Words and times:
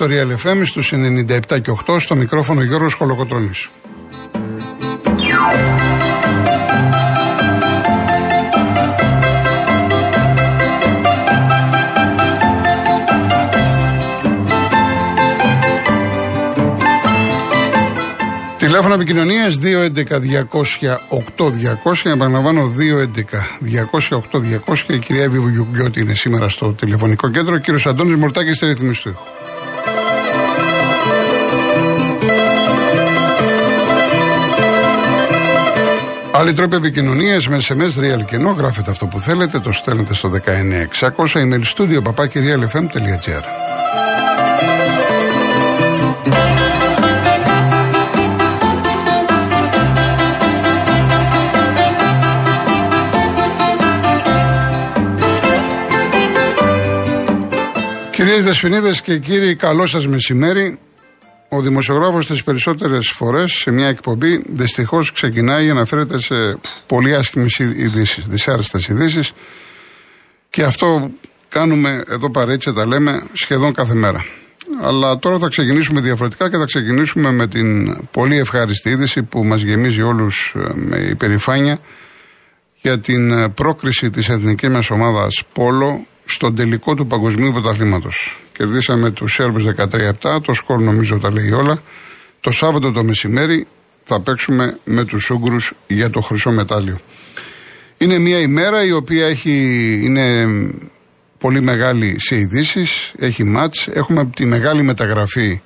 στο 0.00 0.08
Real 0.08 0.30
FM 0.44 0.60
στους 0.64 0.92
97 0.92 1.60
και 1.62 1.72
8 1.86 2.00
στο 2.00 2.14
μικρόφωνο 2.14 2.62
Γιώργος 2.62 2.94
Χολοκοτρώνης. 2.94 3.68
Τηλέφωνο 18.58 18.94
επικοινωνίας 18.94 19.58
211-200-8200. 19.58 19.68
Επαναλαμβάνω 22.04 22.66
211-200-8200. 22.66 24.94
Η 24.94 24.98
κυρία 24.98 25.30
Βιβουγιουγκιώτη 25.30 26.00
είναι 26.00 26.14
σήμερα 26.14 26.48
στο 26.48 26.72
τηλεφωνικό 26.72 27.30
κέντρο. 27.30 27.54
Ο 27.54 27.58
κύριος 27.58 27.86
Αντώνης 27.86 28.14
Μορτάκης 28.14 28.56
στη 28.56 28.66
ρύθμιση 28.66 29.02
του 29.02 29.18
Άλλοι 36.40 36.52
τρόποι 36.52 36.76
επικοινωνίας 36.76 37.48
με 37.48 37.60
SMS 37.68 38.00
real 38.00 38.24
κενό. 38.26 38.50
Γράφετε 38.50 38.90
αυτό 38.90 39.06
που 39.06 39.20
θέλετε, 39.20 39.58
το 39.58 39.72
στέλνετε 39.72 40.14
στο 40.14 40.30
19600 40.30 41.10
email 41.32 41.62
studio 41.76 42.02
papakirialfm.gr. 42.02 43.42
Κυρίες 58.10 58.44
Δεσποινίδες 58.44 59.00
και 59.00 59.18
κύριοι, 59.18 59.54
καλό 59.54 59.86
σας 59.86 60.06
μεσημέρι. 60.06 60.78
Ο 61.52 61.60
δημοσιογράφος 61.60 62.26
τις 62.26 62.44
περισσότερες 62.44 63.10
φορές 63.10 63.52
σε 63.52 63.70
μια 63.70 63.88
εκπομπή 63.88 64.42
δυστυχώς 64.48 65.12
ξεκινάει 65.12 65.64
για 65.64 65.74
να 65.74 65.84
φέρεται 65.84 66.20
σε 66.20 66.58
πολύ 66.86 67.14
άσχημες 67.14 67.58
ειδήσεις, 67.58 68.24
δυσάρεστες 68.26 68.88
ειδήσεις. 68.88 69.32
Και 70.50 70.62
αυτό 70.62 71.10
κάνουμε 71.48 72.02
εδώ 72.08 72.30
παρέτσα 72.30 72.72
τα 72.72 72.86
λέμε 72.86 73.22
σχεδόν 73.32 73.72
κάθε 73.72 73.94
μέρα. 73.94 74.24
Αλλά 74.82 75.18
τώρα 75.18 75.38
θα 75.38 75.48
ξεκινήσουμε 75.48 76.00
διαφορετικά 76.00 76.50
και 76.50 76.56
θα 76.56 76.64
ξεκινήσουμε 76.64 77.32
με 77.32 77.46
την 77.46 77.96
πολύ 78.10 78.38
ευχάριστη 78.38 78.90
είδηση 78.90 79.22
που 79.22 79.44
μας 79.44 79.62
γεμίζει 79.62 80.02
όλους 80.02 80.54
ε, 80.56 80.72
με 80.74 80.96
υπερηφάνεια 80.96 81.78
για 82.80 82.98
την 83.00 83.30
ε, 83.30 83.48
πρόκριση 83.48 84.10
της 84.10 84.28
εθνικής 84.28 84.68
μας 84.68 84.90
ομάδας 84.90 85.42
Πόλο 85.52 86.06
στον 86.32 86.54
τελικό 86.54 86.94
του 86.94 87.06
παγκοσμίου 87.06 87.52
πρωταθλήματος. 87.52 88.40
Κερδίσαμε 88.52 89.10
τους 89.10 89.32
Σέρβους 89.32 89.64
13-7, 89.64 90.40
το 90.42 90.54
σκορ 90.54 90.80
νομίζω 90.80 91.18
τα 91.18 91.32
λέει 91.32 91.50
όλα. 91.50 91.78
Το 92.40 92.50
Σάββατο 92.50 92.92
το 92.92 93.04
μεσημέρι 93.04 93.66
θα 94.04 94.20
παίξουμε 94.20 94.78
με 94.84 95.04
τους 95.04 95.30
Ούγγρους 95.30 95.72
για 95.86 96.10
το 96.10 96.20
χρυσό 96.20 96.50
μετάλλιο. 96.50 96.98
Είναι 97.98 98.18
μια 98.18 98.38
ημέρα 98.38 98.84
η 98.84 98.92
οποία 98.92 99.26
έχει, 99.26 99.50
είναι 100.04 100.46
πολύ 101.38 101.60
μεγάλη 101.60 102.16
σε 102.18 102.36
ειδήσεις, 102.36 103.12
έχει 103.18 103.44
μάτς. 103.44 103.88
Έχουμε 103.92 104.30
τη 104.34 104.44
μεγάλη 104.44 104.82
μεταγραφή 104.82 105.60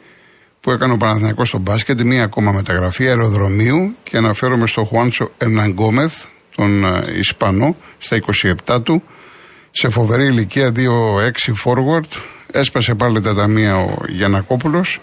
που 0.61 0.71
έκανε 0.71 0.93
ο 0.93 0.97
Παναθηναϊκός 0.97 1.49
στο 1.49 1.59
μπάσκετ, 1.59 2.01
μία 2.01 2.25
ακόμα 2.25 2.53
μεταγραφή 2.53 3.07
αεροδρομίου 3.07 3.97
και 4.03 4.17
αναφέρομαι 4.17 4.67
στο 4.67 4.85
Χουάντσο 4.85 5.31
Ερναγκόμεθ, 5.39 6.25
τον 6.57 6.85
ε, 6.85 7.03
Ισπανό, 7.17 7.77
στα 7.99 8.19
27 8.67 8.83
του, 8.83 9.03
σε 9.77 9.89
φοβερή 9.89 10.25
ηλικία 10.25 10.73
2-6 10.77 10.83
forward. 11.65 12.21
Έσπασε 12.53 12.95
πάλι 12.95 13.21
τα 13.21 13.35
ταμεία 13.35 13.77
ο 13.77 13.97
Γιανακόπουλος. 14.09 15.01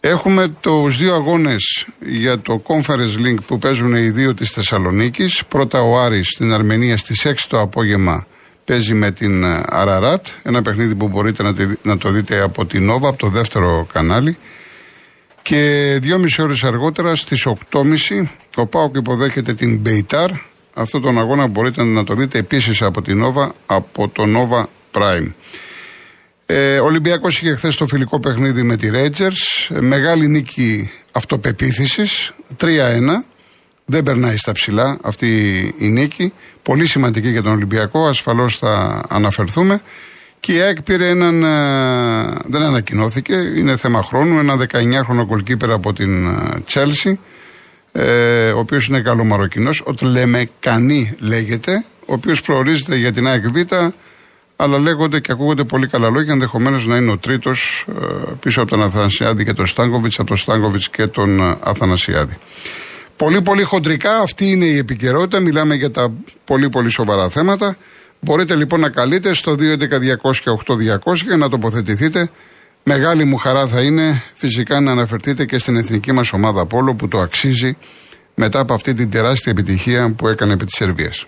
Έχουμε 0.00 0.48
τους 0.60 0.96
δύο 0.96 1.14
αγώνες 1.14 1.86
για 2.00 2.40
το 2.40 2.62
Conference 2.66 3.26
Link 3.26 3.36
που 3.46 3.58
παίζουν 3.58 3.94
οι 3.94 4.10
δύο 4.10 4.34
της 4.34 4.52
Θεσσαλονίκης. 4.52 5.44
Πρώτα 5.48 5.80
ο 5.82 5.98
Άρης 5.98 6.28
στην 6.28 6.52
Αρμενία 6.52 6.96
στις 6.96 7.26
6 7.26 7.46
το 7.48 7.60
απόγευμα 7.60 8.26
παίζει 8.64 8.94
με 8.94 9.10
την 9.10 9.44
Αραράτ. 9.66 10.26
Ένα 10.42 10.62
παιχνίδι 10.62 10.94
που 10.94 11.08
μπορείτε 11.08 11.42
να 11.82 11.98
το 11.98 12.10
δείτε 12.10 12.42
από 12.42 12.66
την 12.66 12.84
Νόβα, 12.84 13.08
από 13.08 13.18
το 13.18 13.28
δεύτερο 13.28 13.86
κανάλι. 13.92 14.36
Και 15.42 15.98
δυόμιση 16.02 16.42
ώρες 16.42 16.64
αργότερα 16.64 17.16
στις 17.16 17.46
8.30 17.70 18.28
ο 18.56 18.66
Πάοκ 18.66 18.96
υποδέχεται 18.96 19.54
την 19.54 19.78
Μπεϊτάρ 19.78 20.30
αυτό 20.74 21.00
τον 21.00 21.18
αγώνα 21.18 21.46
μπορείτε 21.46 21.82
να 21.82 22.04
το 22.04 22.14
δείτε 22.14 22.38
επίσης 22.38 22.82
από 22.82 23.02
την 23.02 23.24
Nova, 23.24 23.48
από 23.66 24.08
το 24.08 24.24
Nova 24.26 24.64
Prime. 24.98 25.32
Ε, 26.46 26.78
ο 26.78 26.84
Ολυμπιακός 26.84 27.40
είχε 27.40 27.54
χθες 27.54 27.76
το 27.76 27.86
φιλικό 27.86 28.20
παιχνίδι 28.20 28.62
με 28.62 28.76
τη 28.76 28.88
Rangers. 28.92 29.76
Μεγάλη 29.80 30.28
νίκη 30.28 30.90
αυτοπεποίθησης, 31.12 32.32
3-1. 32.60 33.24
Δεν 33.84 34.02
περνάει 34.02 34.36
στα 34.36 34.52
ψηλά 34.52 34.98
αυτή 35.02 35.28
η 35.78 35.88
νίκη. 35.88 36.32
Πολύ 36.62 36.86
σημαντική 36.86 37.28
για 37.28 37.42
τον 37.42 37.52
Ολυμπιακό, 37.52 38.06
ασφαλώς 38.06 38.58
θα 38.58 39.02
αναφερθούμε. 39.08 39.80
Και 40.40 40.54
η 40.54 40.60
ΑΕΚ 40.60 40.82
πήρε 40.82 41.08
έναν, 41.08 41.44
ε, 41.44 42.38
δεν 42.44 42.62
ανακοινώθηκε, 42.62 43.34
είναι 43.34 43.76
θέμα 43.76 44.02
χρόνου, 44.02 44.38
ένα 44.38 44.56
19χρονο 44.56 45.26
κολκίπερα 45.26 45.74
από 45.74 45.92
την 45.92 46.28
Τσέλσι 46.64 47.18
ε, 47.92 48.50
ο 48.50 48.58
οποίος 48.58 48.86
είναι 48.86 49.00
καλό 49.00 49.24
Μαροκινό, 49.24 49.70
ο 49.84 49.94
Τλεμεκανή 49.94 51.14
λέγεται, 51.18 51.84
ο 52.06 52.12
οποίος 52.12 52.40
προορίζεται 52.42 52.96
για 52.96 53.12
την 53.12 53.26
ΑΕΚ 53.26 53.48
Β, 53.48 53.72
αλλά 54.56 54.78
λέγονται 54.78 55.20
και 55.20 55.32
ακούγονται 55.32 55.64
πολύ 55.64 55.86
καλά 55.86 56.10
λόγια, 56.10 56.32
ενδεχομένως 56.32 56.86
να 56.86 56.96
είναι 56.96 57.10
ο 57.10 57.18
τρίτος 57.18 57.86
ε, 57.88 58.04
πίσω 58.40 58.60
από 58.60 58.70
τον 58.70 58.82
Αθανασιάδη 58.82 59.44
και 59.44 59.52
τον 59.52 59.66
Στάνκοβιτς, 59.66 60.18
από 60.18 60.28
τον 60.28 60.36
Στάνκοβιτς 60.36 60.88
και 60.90 61.06
τον 61.06 61.40
ε, 61.40 61.56
Αθανασιάδη. 61.60 62.38
Πολύ 63.16 63.42
πολύ 63.42 63.62
χοντρικά 63.62 64.18
αυτή 64.18 64.46
είναι 64.46 64.64
η 64.64 64.76
επικαιρότητα, 64.76 65.40
μιλάμε 65.40 65.74
για 65.74 65.90
τα 65.90 66.12
πολύ 66.44 66.68
πολύ 66.68 66.90
σοβαρά 66.90 67.28
θέματα. 67.28 67.76
Μπορείτε 68.20 68.54
λοιπόν 68.54 68.80
να 68.80 68.88
καλείτε 68.88 69.34
στο 69.34 69.56
211-200-8200 69.58 71.14
για 71.14 71.36
να 71.36 71.48
τοποθετηθείτε 71.48 72.30
Μεγάλη 72.84 73.24
μου 73.24 73.36
χαρά 73.36 73.66
θα 73.66 73.80
είναι 73.80 74.22
φυσικά 74.34 74.80
να 74.80 74.90
αναφερθείτε 74.90 75.44
και 75.44 75.58
στην 75.58 75.76
εθνική 75.76 76.12
μας 76.12 76.32
ομάδα 76.32 76.66
Πόλο 76.66 76.94
που 76.94 77.08
το 77.08 77.18
αξίζει 77.18 77.76
μετά 78.34 78.60
από 78.60 78.74
αυτή 78.74 78.94
την 78.94 79.10
τεράστια 79.10 79.52
επιτυχία 79.52 80.14
που 80.16 80.28
έκανε 80.28 80.52
επί 80.52 80.64
της 80.64 80.76
Σερβίας. 80.76 81.26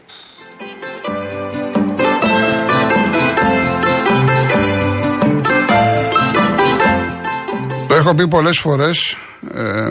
Το 7.89 7.95
έχω 7.95 8.15
πει 8.15 8.29
πολλές 8.29 8.59
φορές, 8.59 9.17
ε, 9.55 9.91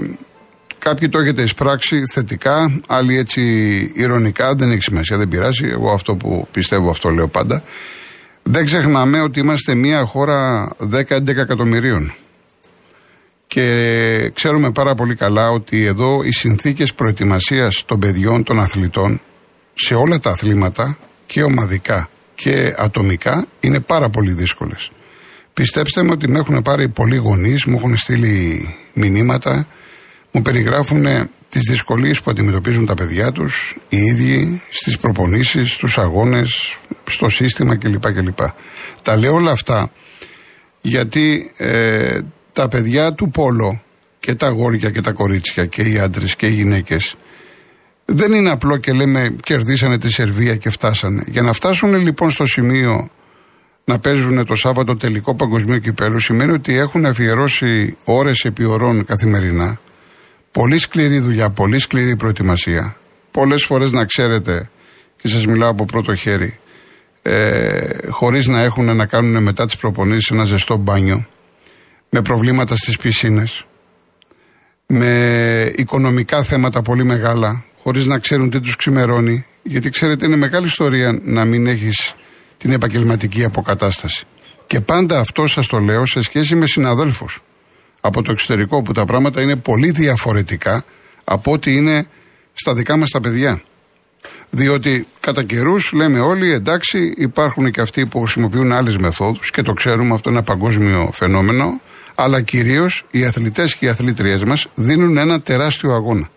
κάποιοι 0.78 1.10
το 1.10 1.20
έχετε 1.20 1.42
εισπράξει 1.42 2.04
θετικά, 2.14 2.80
άλλοι 2.88 3.18
έτσι 3.18 3.42
ηρωνικά, 3.96 4.56
δεν 4.56 4.72
έχει 4.72 4.82
σημασία, 4.82 5.18
δεν 5.18 5.28
πειράζει, 5.28 5.68
εγώ 5.68 5.92
αυτό 5.92 6.16
που 6.16 6.48
πιστεύω 6.52 6.90
αυτό 6.90 7.10
λέω 7.10 7.28
πάντα. 7.28 7.64
Δεν 8.44 8.66
ξεχνάμε 8.66 9.22
ότι 9.22 9.40
είμαστε 9.40 9.76
μια 9.76 10.06
χώρα 10.06 10.72
10-11 10.92 11.28
εκατομμυρίων. 11.28 12.14
Και 13.48 14.32
ξέρουμε 14.34 14.72
πάρα 14.72 14.96
πολύ 14.96 15.16
καλά 15.16 15.50
ότι 15.50 15.86
εδώ 15.86 16.24
οι 16.24 16.32
συνθήκες 16.32 16.94
προετοιμασίας 16.94 17.84
των 17.86 18.00
παιδιών, 18.00 18.44
των 18.44 18.60
αθλητών, 18.60 19.22
σε 19.74 19.96
όλα 19.96 20.20
τα 20.20 20.30
αθλήματα 20.30 20.98
και 21.26 21.44
ομαδικά 21.44 22.10
και 22.36 22.74
ατομικά 22.78 23.46
είναι 23.60 23.80
πάρα 23.80 24.10
πολύ 24.10 24.34
δύσκολες. 24.34 24.92
Πιστέψτε 25.54 26.04
με 26.04 26.12
ότι 26.12 26.30
με 26.30 26.40
έχουν 26.40 26.62
πάρει 26.62 26.88
πολλοί 26.88 27.16
γονείς, 27.16 27.66
μου 27.66 27.78
έχουν 27.78 27.98
στείλει 27.98 28.68
μηνύματα, 28.94 29.68
μου 30.32 30.42
περιγράφουν 30.42 31.06
τις 31.50 31.62
δυσκολίες 31.70 32.22
που 32.22 32.32
αντιμετωπίζουν 32.32 32.86
τα 32.86 32.94
παιδιά 32.94 33.32
τους, 33.32 33.76
οι 33.90 33.98
ίδιοι, 33.98 34.62
στις 34.70 34.98
προπονήσεις, 34.98 35.72
στου 35.72 36.02
αγώνες, 36.02 36.78
στο 37.06 37.30
σύστημα 37.30 37.78
κλπ. 37.78 38.14
κλπ. 38.14 38.40
Τα 39.02 39.16
λέω 39.16 39.34
όλα 39.34 39.52
αυτά 39.52 39.92
γιατί 40.82 41.52
ε, 41.58 42.20
τα 42.54 42.68
παιδιά 42.68 43.14
του 43.14 43.30
Πόλο 43.30 43.84
και 44.20 44.36
τα 44.36 44.48
αγόρια 44.48 44.90
και 44.90 45.02
τα 45.02 45.12
κορίτσια 45.12 45.66
και 45.66 45.82
οι 45.82 46.00
άντρες 46.00 46.36
και 46.36 46.48
οι 46.48 46.52
γυναίκες 46.52 47.16
δεν 48.06 48.34
είναι 48.34 48.52
απλό 48.52 48.78
και 48.78 48.94
λέμε 48.94 49.36
κερδίσανε 49.44 49.98
τη 49.98 50.12
Σερβία 50.12 50.56
και 50.56 50.70
φτάσανε. 50.70 51.24
Για 51.28 51.42
να 51.42 51.54
φτάσουν 51.54 51.96
λοιπόν 51.96 52.32
στο 52.32 52.46
σημείο 52.46 53.10
να 53.86 54.00
παίζουν 54.00 54.46
το 54.46 54.56
Σάββατο 54.56 54.96
τελικό 54.96 55.36
παγκοσμίο 55.36 55.78
κυπέλου 55.78 56.20
σημαίνει 56.20 56.52
ότι 56.52 56.78
έχουν 56.78 57.06
αφιερώσει 57.06 57.98
ώρες 58.04 58.40
επί 58.40 58.64
ωρών 58.64 59.06
καθημερινά 59.06 59.80
Πολύ 60.54 60.78
σκληρή 60.78 61.20
δουλειά, 61.20 61.50
πολύ 61.50 61.80
σκληρή 61.80 62.16
προετοιμασία. 62.16 62.98
Πολλές 63.32 63.64
φορές 63.64 63.92
να 63.92 64.06
ξέρετε, 64.06 64.70
και 65.22 65.28
σας 65.28 65.46
μιλάω 65.46 65.70
από 65.70 65.86
πρώτο 65.86 66.16
χέρι, 66.16 66.60
ε, 67.26 67.90
χωρίς 68.10 68.48
να 68.48 68.62
έχουν 68.62 68.96
να 68.96 69.06
κάνουν 69.06 69.44
μετά 69.44 69.66
τις 69.66 69.78
προπονήσεις 69.78 70.30
ένα 70.30 70.44
ζεστό 70.44 70.78
μπάνιο, 70.78 71.28
με 72.10 72.22
προβλήματα 72.22 72.76
στις 72.76 72.98
πισίνες, 72.98 73.66
με 74.88 75.74
οικονομικά 75.76 76.44
θέματα 76.44 76.82
πολύ 76.82 77.04
μεγάλα, 77.04 77.64
χωρίς 77.84 78.06
να 78.06 78.20
ξέρουν 78.20 78.50
τι 78.50 78.60
τους 78.60 78.76
ξημερώνει. 78.76 79.46
Γιατί 79.64 79.90
ξέρετε, 79.90 80.26
είναι 80.26 80.36
μεγάλη 80.36 80.66
ιστορία 80.66 81.20
να 81.24 81.46
μην 81.46 81.68
έχεις 81.68 82.16
την 82.58 82.72
επαγγελματική 82.72 83.44
αποκατάσταση. 83.44 84.26
Και 84.68 84.80
πάντα 84.80 85.20
αυτό 85.20 85.48
σας 85.48 85.68
το 85.68 85.80
λέω 85.80 86.06
σε 86.06 86.22
σχέση 86.22 86.56
με 86.56 86.66
συναδέλφους 86.66 87.44
από 88.02 88.22
το 88.22 88.32
εξωτερικό 88.32 88.82
που 88.82 88.92
τα 88.92 89.06
πράγματα 89.06 89.42
είναι 89.42 89.56
πολύ 89.56 89.92
διαφορετικά 89.92 90.86
από 91.24 91.52
ό,τι 91.52 91.76
είναι 91.76 92.08
στα 92.54 92.74
δικά 92.74 92.98
μας 92.98 93.10
τα 93.10 93.20
παιδιά. 93.20 93.62
Διότι 94.50 95.08
κατά 95.20 95.44
καιρούς 95.44 95.92
λέμε 95.94 96.20
όλοι 96.20 96.52
εντάξει 96.52 97.14
υπάρχουν 97.18 97.72
και 97.72 97.82
αυτοί 97.82 98.06
που 98.06 98.20
χρησιμοποιούν 98.20 98.72
άλλες 98.72 98.98
μεθόδους 98.98 99.50
και 99.50 99.62
το 99.62 99.74
ξέρουμε 99.74 100.14
αυτό 100.14 100.30
είναι 100.30 100.38
ένα 100.38 100.48
παγκόσμιο 100.48 101.10
φαινόμενο 101.14 101.82
αλλά 102.16 102.42
κυρίως 102.42 103.06
οι 103.12 103.26
αθλητές 103.26 103.76
και 103.76 103.86
οι 103.86 103.90
αθλήτριές 103.90 104.44
μας 104.44 104.68
δίνουν 104.76 105.18
ένα 105.18 105.42
τεράστιο 105.42 105.94
αγώνα. 105.94 106.30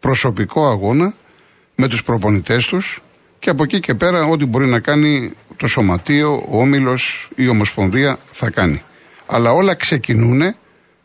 Προσωπικό 0.00 0.68
αγώνα 0.68 1.14
με 1.74 1.88
τους 1.88 2.02
προπονητές 2.02 2.66
τους 2.66 3.02
και 3.38 3.50
από 3.50 3.62
εκεί 3.62 3.80
και 3.80 3.94
πέρα 3.94 4.24
ό,τι 4.24 4.44
μπορεί 4.44 4.66
να 4.66 4.80
κάνει 4.80 5.32
το 5.56 5.66
σωματείο, 5.66 6.44
ο 6.48 6.60
όμιλος 6.60 7.28
ή 7.30 7.34
η 7.36 7.48
ομοσπονδία 7.48 8.18
θα 8.32 8.50
κάνει. 8.50 8.82
Αλλά 9.26 9.52
όλα 9.52 9.74
ξεκινούν 9.74 10.54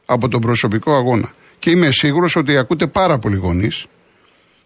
από 0.05 0.27
τον 0.27 0.41
προσωπικό 0.41 0.93
αγώνα. 0.93 1.29
Και 1.59 1.69
είμαι 1.69 1.91
σίγουρος 1.91 2.35
ότι 2.35 2.57
ακούτε 2.57 2.87
πάρα 2.87 3.17
πολλοί 3.17 3.35
γονείς 3.35 3.85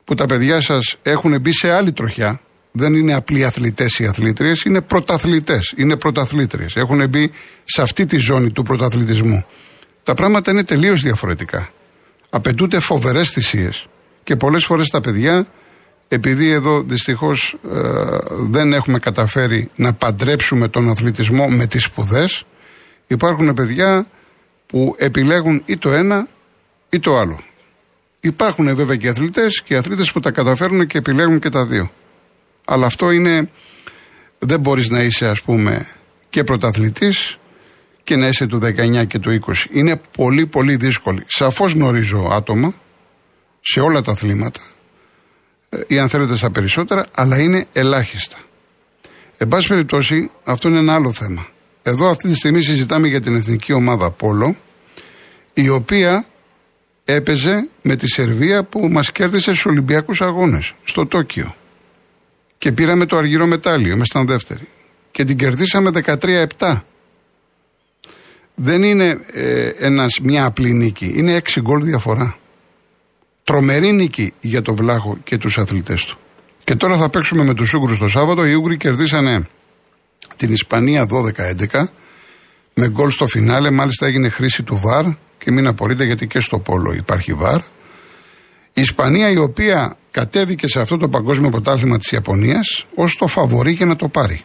που 0.04 0.14
τα 0.14 0.26
παιδιά 0.26 0.62
σας 0.62 0.98
έχουν 1.02 1.40
μπει 1.40 1.52
σε 1.52 1.72
άλλη 1.72 1.92
τροχιά. 1.92 2.42
Δεν 2.72 2.94
είναι 2.94 3.14
απλοί 3.14 3.46
αθλητές 3.46 4.00
ή 4.00 4.06
αθλήτριες, 4.06 4.62
είναι 4.62 4.82
πρωταθλητές, 4.82 5.74
είναι 5.78 5.98
πρωταθλήτριες. 5.98 6.76
Έχουν 6.76 7.10
μπει 7.10 7.32
σε 7.64 7.82
αυτή 7.82 8.06
τη 8.06 8.18
ζώνη 8.18 8.52
του 8.52 8.64
πρωταθλητισμού. 8.64 9.46
Τα 10.04 10.14
πράγματα 10.14 10.52
είναι 10.52 10.64
τελείως 10.64 11.02
διαφορετικά. 11.02 11.70
Απαιτούνται 12.30 12.80
φοβερές 12.80 13.30
θυσίες 13.30 13.88
και 14.24 14.36
πολλές 14.36 14.66
φορές 14.66 14.90
τα 14.90 15.02
παιδιά, 15.02 15.48
επειδή 16.08 16.50
εδώ 16.50 16.82
δυστυχώς 16.82 17.58
ε, 17.72 17.80
δεν 18.50 18.74
έχουμε 18.74 19.00
καταφέρει 19.00 19.70
να 19.76 19.94
παντρέψουμε 19.94 20.68
τον 20.68 20.90
αθλητισμό 20.90 21.48
με 21.48 21.66
τις 21.66 21.84
σπουδές, 21.84 22.44
υπάρχουν 23.08 23.54
παιδιά 23.54 24.08
που 24.66 24.96
επιλέγουν 24.98 25.62
ή 25.66 25.78
το 25.78 25.92
ένα 25.92 26.28
ή 26.90 27.00
το 27.00 27.18
άλλο. 27.18 27.40
Υπάρχουν 28.22 28.76
βέβαια 28.76 28.96
και 28.96 29.08
αθλητές 29.08 29.62
και 29.62 29.76
αθλήτες 29.76 30.12
που 30.12 30.20
τα 30.20 30.32
καταφέρουν 30.32 30.88
και 30.88 30.98
επιλέγουν 30.98 31.40
και 31.40 31.50
τα 31.50 31.66
δύο. 31.66 31.92
Αλλά 32.66 32.86
αυτό 32.86 33.12
είναι. 33.12 33.50
Δεν 34.40 34.60
μπορείς 34.60 34.90
να 34.90 35.02
είσαι, 35.04 35.28
ας 35.28 35.42
πούμε, 35.42 35.88
και 36.30 36.44
πρωταθλητής 36.44 37.38
και 38.04 38.16
να 38.16 38.28
είσαι 38.28 38.46
του 38.46 38.60
19 38.64 39.08
και 39.08 39.20
του 39.20 39.40
20. 39.46 39.54
Είναι 39.72 40.02
πολύ 40.18 40.46
πολύ 40.46 40.76
δύσκολο. 40.76 41.22
Σαφώς 41.28 41.74
γνωρίζω 41.74 42.28
άτομα 42.32 42.74
σε 43.62 43.80
όλα 43.80 44.02
τα 44.02 44.12
αθλήματα 44.12 44.62
ε, 45.70 45.80
ή 45.88 46.00
αν 46.00 46.10
θέλετε 46.10 46.36
στα 46.36 46.52
περισσότερα, 46.52 47.06
αλλά 47.16 47.40
είναι 47.40 47.66
ελάχιστα. 47.74 48.38
Εν 49.38 49.48
πάση 49.48 49.68
περιπτώσει, 49.68 50.30
αυτό 50.44 50.70
είναι 50.70 50.80
ένα 50.80 50.94
άλλο 50.94 51.14
θέμα. 51.14 51.48
Εδώ 51.84 52.10
αυτή 52.10 52.28
τη 52.28 52.36
στιγμή 52.36 52.62
συζητάμε 52.62 53.08
για 53.08 53.22
την 53.22 53.36
εθνική 53.36 53.74
ομάδα 53.74 54.12
Πόλο, 54.12 54.56
η 55.54 55.70
οποία 55.70 56.26
έπαιζε 57.14 57.70
με 57.82 57.96
τη 57.96 58.08
Σερβία 58.08 58.64
που 58.64 58.88
μας 58.88 59.12
κέρδισε 59.12 59.52
στους 59.52 59.66
Ολυμπιακούς 59.66 60.22
Αγώνες, 60.22 60.74
στο 60.84 61.06
Τόκιο. 61.06 61.56
Και 62.58 62.72
πήραμε 62.72 63.06
το 63.06 63.18
αργυρό 63.18 63.46
μετάλλιο, 63.46 63.94
ήμασταν 63.94 64.26
δεύτερη. 64.26 64.68
Και 65.12 65.24
την 65.24 65.38
κερδίσαμε 65.38 65.90
13-7. 66.58 66.82
Δεν 68.56 68.84
είναι 68.84 69.20
ε, 69.32 69.68
ένας, 69.68 70.20
μια 70.24 70.46
απλή 70.46 70.72
νίκη, 70.72 71.14
είναι 71.16 71.34
έξι 71.34 71.62
γκολ 71.62 71.84
διαφορά. 71.84 72.38
Τρομερή 73.44 73.92
νίκη 73.92 74.34
για 74.40 74.62
τον 74.62 74.76
Βλάχο 74.76 75.18
και 75.24 75.38
τους 75.38 75.58
αθλητές 75.58 76.06
του. 76.06 76.18
Και 76.64 76.76
τώρα 76.76 76.98
θα 76.98 77.10
παίξουμε 77.10 77.44
με 77.44 77.54
τους 77.54 77.74
Ούγγρους 77.74 77.98
το 77.98 78.08
Σάββατο. 78.08 78.46
Οι 78.46 78.54
Ούγγροι 78.54 78.78
κερδίσανε 78.78 79.48
την 80.36 80.52
Ισπανία 80.52 81.08
12-11 81.72 81.84
με 82.74 82.90
γκολ 82.90 83.10
στο 83.10 83.28
φινάλε. 83.28 83.70
Μάλιστα 83.70 84.06
έγινε 84.06 84.30
χρήση 84.30 84.64
του 84.64 84.78
ΒΑΡ 84.78 85.06
και 85.44 85.52
μην 85.52 85.68
απορείτε 85.68 86.04
γιατί 86.04 86.28
και 86.28 86.40
στο 86.40 86.60
Πόλο 86.60 86.94
υπάρχει 86.94 87.34
ΒΑΡ. 87.34 87.60
Η 88.74 88.82
Ισπανία 88.82 89.30
η 89.30 89.38
οποία 89.38 89.98
κατέβηκε 90.12 90.68
σε 90.68 90.80
αυτό 90.80 90.98
το 90.98 91.10
παγκόσμιο 91.10 91.50
πρωτάθλημα 91.50 91.98
της 91.98 92.12
Ιαπωνίας 92.12 92.86
ως 92.96 93.16
το 93.16 93.28
φαβορή 93.28 93.72
για 93.72 93.86
να 93.86 93.96
το 93.96 94.08
πάρει. 94.08 94.42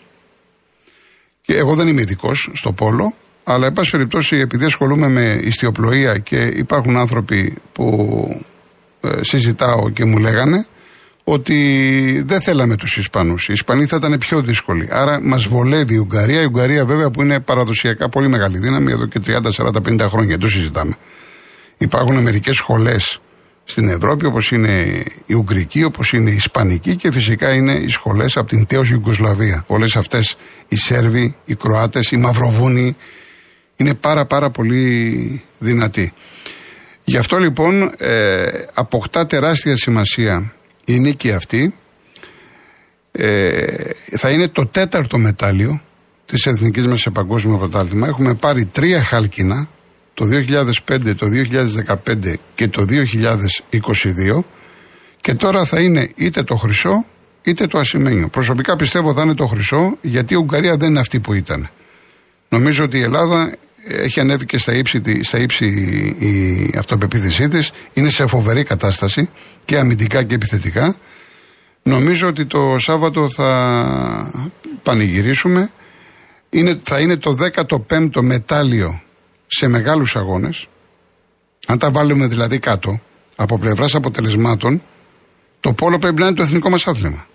Και 1.43 1.57
εγώ 1.57 1.75
δεν 1.75 1.89
είμαι 1.89 2.01
ειδικός 2.01 2.51
στο 2.53 2.73
Πόλο, 2.73 3.15
αλλά 3.45 3.67
εν 3.67 3.73
πάση 3.73 3.91
περιπτώσει 3.91 4.37
επειδή 4.37 4.65
ασχολούμαι 4.65 5.09
με 5.09 5.41
ιστιοπλοεία 5.43 6.19
και 6.19 6.45
υπάρχουν 6.45 6.97
άνθρωποι 6.97 7.55
που 7.73 8.45
ε, 9.01 9.23
συζητάω 9.23 9.91
και 9.91 10.05
μου 10.05 10.19
λέγανε 10.19 10.67
ότι 11.29 12.23
δεν 12.27 12.41
θέλαμε 12.41 12.77
τους 12.77 12.97
Ισπανούς. 12.97 13.49
Οι 13.49 13.53
Ισπανοί 13.53 13.87
θα 13.87 13.97
ήταν 13.97 14.19
πιο 14.19 14.41
δύσκολοι. 14.41 14.89
Άρα 14.91 15.21
μας 15.21 15.45
βολεύει 15.47 15.95
η 15.95 15.99
Ουγγαρία. 15.99 16.41
Η 16.41 16.45
Ουγγαρία 16.45 16.85
βέβαια 16.85 17.11
που 17.11 17.23
είναι 17.23 17.41
παραδοσιακά 17.41 18.09
πολύ 18.09 18.29
μεγάλη 18.29 18.59
δύναμη 18.59 18.93
εδώ 18.93 19.07
και 19.07 19.21
30, 19.27 19.51
40, 19.51 19.71
50 19.83 19.99
χρόνια. 20.01 20.39
Το 20.39 20.49
συζητάμε. 20.49 20.97
Υπάρχουν 21.79 22.17
μερικές 22.17 22.57
σχολές 22.57 23.21
στην 23.65 23.89
Ευρώπη 23.89 24.27
όπως 24.27 24.51
είναι 24.51 25.03
η 25.27 25.35
Ουγγρική, 25.35 25.85
όπως 25.85 26.13
είναι 26.13 26.31
η 26.31 26.35
Ισπανική 26.35 26.97
και 26.97 27.13
φυσικά 27.13 27.53
είναι 27.53 27.73
οι 27.73 27.89
σχολές 27.89 28.37
από 28.37 28.49
την 28.49 28.67
τέος 28.67 28.91
Ιουγκοσλαβία. 28.91 29.65
Όλες 29.67 29.97
αυτές 29.97 30.37
οι 30.69 30.77
Σέρβοι, 30.77 31.37
οι 31.45 31.55
Κροάτες, 31.55 32.11
οι 32.11 32.17
Μαυροβούνοι 32.17 32.97
είναι 33.77 33.95
πάρα 33.95 34.27
πάρα 34.27 34.51
πολύ 34.51 35.43
δυνατοί. 35.59 36.13
Γι' 37.05 37.17
αυτό 37.17 37.39
λοιπόν 37.39 37.93
ε, 37.99 38.47
αποκτά 38.75 39.27
τεράστια 39.27 39.77
σημασία 39.77 40.56
η 40.87 40.99
νίκη 40.99 41.33
αυτή 41.33 41.75
ε, 43.13 43.65
θα 44.17 44.31
είναι 44.31 44.49
το 44.49 44.67
τέταρτο 44.67 45.19
μετάλλιο 45.19 45.83
της 46.27 46.47
εθνικής 46.47 46.87
μας 46.87 47.01
σε 47.01 47.11
παγκόσμιο 47.11 47.57
πρωτάθλημα. 47.57 48.07
Έχουμε 48.07 48.35
πάρει 48.35 48.65
τρία 48.65 49.03
χάλκινα 49.03 49.69
το 50.15 50.25
2005, 50.87 51.17
το 51.17 51.27
2015 52.15 52.35
και 52.55 52.69
το 52.69 52.85
2022 52.89 54.43
και 55.21 55.35
τώρα 55.35 55.65
θα 55.65 55.81
είναι 55.81 56.13
είτε 56.15 56.43
το 56.43 56.57
χρυσό 56.57 57.05
είτε 57.43 57.67
το 57.67 57.79
ασημένιο. 57.79 58.29
Προσωπικά 58.29 58.77
πιστεύω 58.77 59.15
θα 59.15 59.23
είναι 59.23 59.35
το 59.35 59.47
χρυσό 59.47 59.97
γιατί 60.01 60.35
η 60.35 60.37
Ουγγαρία 60.37 60.77
δεν 60.77 60.91
είναι 60.91 61.01
αυτή 61.01 61.21
που 61.21 61.33
ήταν. 61.33 61.71
Νομίζω 62.49 62.85
ότι 62.85 62.99
η 62.99 63.03
Ελλάδα 63.03 63.53
έχει 63.89 64.21
ανέβει 64.21 64.47
και 64.47 64.59
στα 64.59 64.75
ύψη, 64.75 65.23
στα 65.23 65.39
ύψη 65.39 65.67
η 66.19 66.75
αυτοπεποίθησή 66.79 67.49
της. 67.49 67.73
Είναι 67.93 68.11
σε 68.11 68.27
φοβερή 68.27 68.63
κατάσταση 68.63 69.29
και 69.65 69.79
αμυντικά 69.79 70.23
και 70.23 70.35
επιθετικά. 70.35 70.97
Νομίζω 71.83 72.29
ότι 72.29 72.47
το 72.47 72.79
Σάββατο 72.79 73.31
θα 73.31 74.31
πανηγυρίσουμε. 74.83 75.71
Είναι, 76.51 76.81
θα 76.83 77.01
είναι 77.01 77.17
το 77.17 77.37
15ο 77.89 78.21
μετάλλιο 78.21 79.03
σε 79.47 79.69
μεγάλους 79.69 80.17
αγώνες. 80.17 80.67
Αν 81.67 81.79
τα 81.79 81.91
βάλουμε 81.91 82.27
δηλαδή 82.27 82.59
κάτω, 82.59 83.01
από 83.37 83.59
πλευράς 83.59 83.95
αποτελεσμάτων, 83.95 84.83
το 85.61 85.73
πόλο 85.73 85.99
πρέπει 85.99 86.21
να 86.21 86.27
είναι 86.27 86.35
το 86.35 86.43
εθνικό 86.43 86.71
μας 86.71 86.87
άθλημα. 86.87 87.27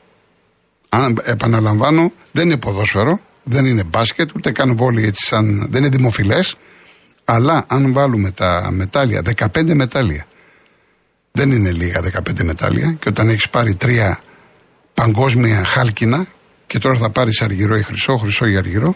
Αν 0.89 1.17
επαναλαμβάνω, 1.23 2.11
δεν 2.31 2.45
είναι 2.45 2.57
ποδόσφαιρο, 2.57 3.19
δεν 3.43 3.65
είναι 3.65 3.83
μπάσκετ, 3.83 4.29
ούτε 4.35 4.51
καν 4.51 4.75
βόλοι 4.75 5.05
έτσι 5.05 5.25
σαν. 5.25 5.67
δεν 5.69 5.83
είναι 5.83 5.95
δημοφιλές. 5.95 6.55
Αλλά 7.25 7.65
αν 7.67 7.93
βάλουμε 7.93 8.31
τα 8.31 8.69
μετάλλια, 8.71 9.21
15 9.21 9.73
μετάλλια, 9.73 10.25
δεν 11.31 11.51
είναι 11.51 11.71
λίγα 11.71 12.01
15 12.01 12.43
μετάλλια, 12.43 12.95
και 12.99 13.09
όταν 13.09 13.29
έχεις 13.29 13.49
πάρει 13.49 13.75
τρία 13.75 14.19
παγκόσμια 14.93 15.65
χάλκινα, 15.65 16.27
και 16.67 16.79
τώρα 16.79 16.97
θα 16.97 17.09
πάρεις 17.09 17.41
αργυρό 17.41 17.75
ή 17.77 17.81
χρυσό, 17.81 18.17
χρυσό 18.17 18.45
ή 18.45 18.57
αργυρό, 18.57 18.95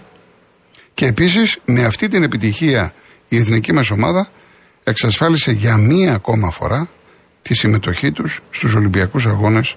και 0.93 1.05
επίσης 1.05 1.57
με 1.65 1.83
αυτή 1.83 2.07
την 2.07 2.23
επιτυχία 2.23 2.93
η 3.27 3.37
εθνική 3.37 3.73
μας 3.73 3.91
ομάδα 3.91 4.27
εξασφάλισε 4.83 5.51
για 5.51 5.77
μία 5.77 6.13
ακόμα 6.13 6.51
φορά 6.51 6.89
τη 7.41 7.53
συμμετοχή 7.53 8.11
τους 8.11 8.41
στους 8.49 8.73
Ολυμπιακούς 8.73 9.25
Αγώνες 9.25 9.75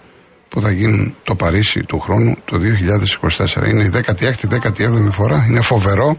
που 0.48 0.60
θα 0.60 0.70
γίνουν 0.70 1.14
το 1.24 1.34
Παρίσι 1.34 1.82
του 1.82 2.00
χρόνου 2.00 2.36
το 2.44 2.60
2024. 3.36 3.68
Είναι 3.68 3.84
η 3.84 3.90
16η-17η 3.94 5.08
φορά. 5.10 5.46
Είναι 5.48 5.60
φοβερό 5.60 6.18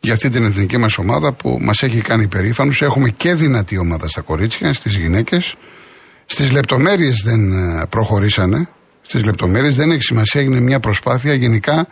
για 0.00 0.12
αυτή 0.12 0.30
την 0.30 0.44
εθνική 0.44 0.76
μας 0.76 0.98
ομάδα 0.98 1.32
που 1.32 1.58
μας 1.60 1.82
έχει 1.82 2.00
κάνει 2.00 2.26
περήφανους. 2.26 2.82
Έχουμε 2.82 3.10
και 3.10 3.34
δυνατή 3.34 3.78
ομάδα 3.78 4.08
στα 4.08 4.20
κορίτσια, 4.20 4.72
στις 4.72 4.96
γυναίκες. 4.96 5.54
Στις 6.26 6.50
λεπτομέρειες 6.50 7.22
δεν 7.24 7.52
ε, 7.52 7.86
προχωρήσανε. 7.88 8.68
Στις 9.02 9.24
λεπτομέρειες 9.24 9.76
δεν 9.76 9.90
έχει 9.90 10.02
σημασία, 10.02 10.40
έγινε 10.40 10.60
μια 10.60 10.80
προσπάθεια. 10.80 11.34
Γενικά 11.34 11.86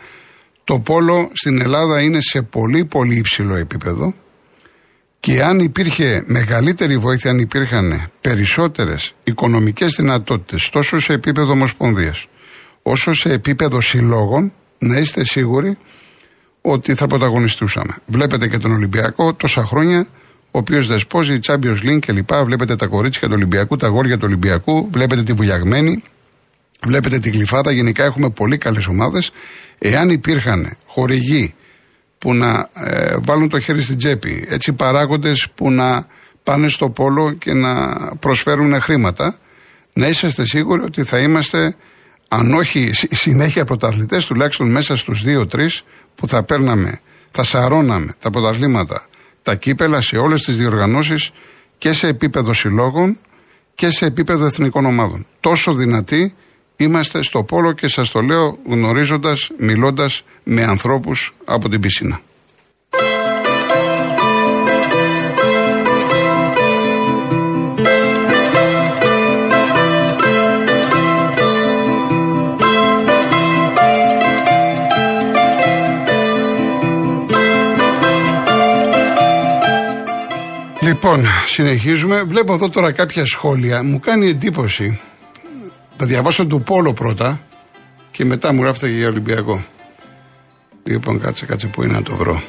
το 0.65 0.79
πόλο 0.79 1.31
στην 1.33 1.61
Ελλάδα 1.61 2.01
είναι 2.01 2.21
σε 2.21 2.43
πολύ 2.43 2.85
πολύ 2.85 3.17
υψηλό 3.17 3.55
επίπεδο. 3.55 4.15
Και 5.21 5.43
αν 5.43 5.59
υπήρχε 5.59 6.23
μεγαλύτερη 6.27 6.97
βοήθεια, 6.99 7.31
αν 7.31 7.39
υπήρχαν 7.39 8.11
περισσότερες 8.21 9.15
οικονομικές 9.25 9.95
δυνατότητες, 9.95 10.69
τόσο 10.69 10.99
σε 10.99 11.13
επίπεδο 11.13 11.53
Ομοσπονδίας, 11.53 12.27
όσο 12.83 13.15
σε 13.15 13.33
επίπεδο 13.33 13.81
συλλόγων, 13.81 14.53
να 14.79 14.99
είστε 14.99 15.25
σίγουροι 15.25 15.79
ότι 16.61 16.95
θα 16.95 17.07
πρωταγωνιστούσαμε. 17.07 17.97
Βλέπετε 18.07 18.49
και 18.49 18.59
τον 18.59 18.73
Ολυμπιακό 18.73 19.35
τόσα 19.35 19.65
χρόνια, 19.65 20.07
ο 20.51 20.59
οποίος 20.59 20.87
δεσπόζει, 20.87 21.35
η 21.35 21.41
Champions 21.47 21.79
League 21.83 21.99
κλπ. 22.07 22.35
Βλέπετε 22.35 22.77
τα 22.77 22.87
κορίτσια 22.87 23.29
του 23.29 23.35
Ολυμπιακού, 23.37 23.77
τα 23.77 23.89
γόρια 23.89 24.17
του 24.17 24.25
Ολυμπιακού, 24.25 24.89
βλέπετε 24.93 25.23
τη 25.23 25.33
βουλιαγμένη, 25.33 26.03
βλέπετε 26.87 27.19
την 27.19 27.33
κλειφάδα. 27.33 27.73
Γενικά 27.73 28.05
έχουμε 28.05 28.31
πολύ 28.31 28.59
καλές 28.59 28.87
ομάδες. 28.87 29.31
Εάν 29.79 30.11
υπήρχαν 30.11 30.77
χορηγοί 30.87 31.55
που 32.21 32.35
να 32.35 32.69
ε, 32.73 33.17
βάλουν 33.23 33.49
το 33.49 33.61
χέρι 33.61 33.83
στην 33.83 33.97
τσέπη. 33.97 34.45
Έτσι 34.49 34.73
παράγοντες 34.73 35.49
που 35.55 35.71
να 35.71 36.07
πάνε 36.43 36.69
στο 36.69 36.91
πόλο 36.91 37.33
και 37.33 37.53
να 37.53 37.97
προσφέρουν 38.17 38.81
χρήματα. 38.81 39.39
Να 39.93 40.07
είσαστε 40.07 40.47
σίγουροι 40.47 40.83
ότι 40.83 41.03
θα 41.03 41.19
είμαστε, 41.19 41.77
αν 42.29 42.55
όχι 42.55 42.91
συνέχεια 43.11 43.65
πρωταθλητές, 43.65 44.27
τουλάχιστον 44.27 44.71
μέσα 44.71 44.97
στους 44.97 45.23
2-3 45.27 45.69
που 46.15 46.29
θα 46.29 46.43
παίρναμε, 46.43 47.01
θα 47.31 47.45
σαρώναμε 47.45 48.15
τα 48.19 48.31
πρωταθλήματα, 48.31 49.07
τα 49.43 49.55
κύπελα 49.55 50.01
σε 50.01 50.17
όλες 50.17 50.43
τις 50.43 50.57
διοργανώσεις 50.57 51.31
και 51.79 51.93
σε 51.93 52.07
επίπεδο 52.07 52.53
συλλόγων 52.53 53.19
και 53.75 53.91
σε 53.91 54.05
επίπεδο 54.07 54.47
εθνικών 54.47 54.85
ομάδων. 54.85 55.27
Τόσο 55.41 55.75
δυνατοί 55.75 56.35
είμαστε 56.81 57.23
στο 57.23 57.43
πόλο 57.43 57.73
και 57.73 57.89
σας 57.89 58.11
το 58.11 58.21
λέω 58.21 58.59
γνωρίζοντας, 58.69 59.51
μιλώντας 59.59 60.25
με 60.43 60.63
ανθρώπους 60.65 61.35
από 61.45 61.69
την 61.69 61.81
πισίνα. 61.81 62.21
Λοιπόν, 80.81 81.27
συνεχίζουμε. 81.45 82.23
Βλέπω 82.23 82.53
εδώ 82.53 82.69
τώρα 82.69 82.93
κάποια 82.93 83.25
σχόλια. 83.27 83.85
Μου 83.85 84.01
κάνει 84.01 84.29
εντύπωση. 84.29 85.01
Θα 86.03 86.09
διαβάσω 86.09 86.47
του 86.47 86.63
Πόλο 86.63 86.93
πρώτα 86.93 87.47
και 88.11 88.25
μετά 88.25 88.53
μου 88.53 88.63
γράφετε 88.63 88.89
για 88.89 89.09
Ολυμπιακό. 89.09 89.65
Λοιπόν, 90.85 91.21
κάτσε, 91.21 91.47
κάτσε 91.47 91.67
που 91.67 91.83
είναι 91.83 91.93
να 91.93 92.03
το 92.03 92.17
βρω. 92.17 92.43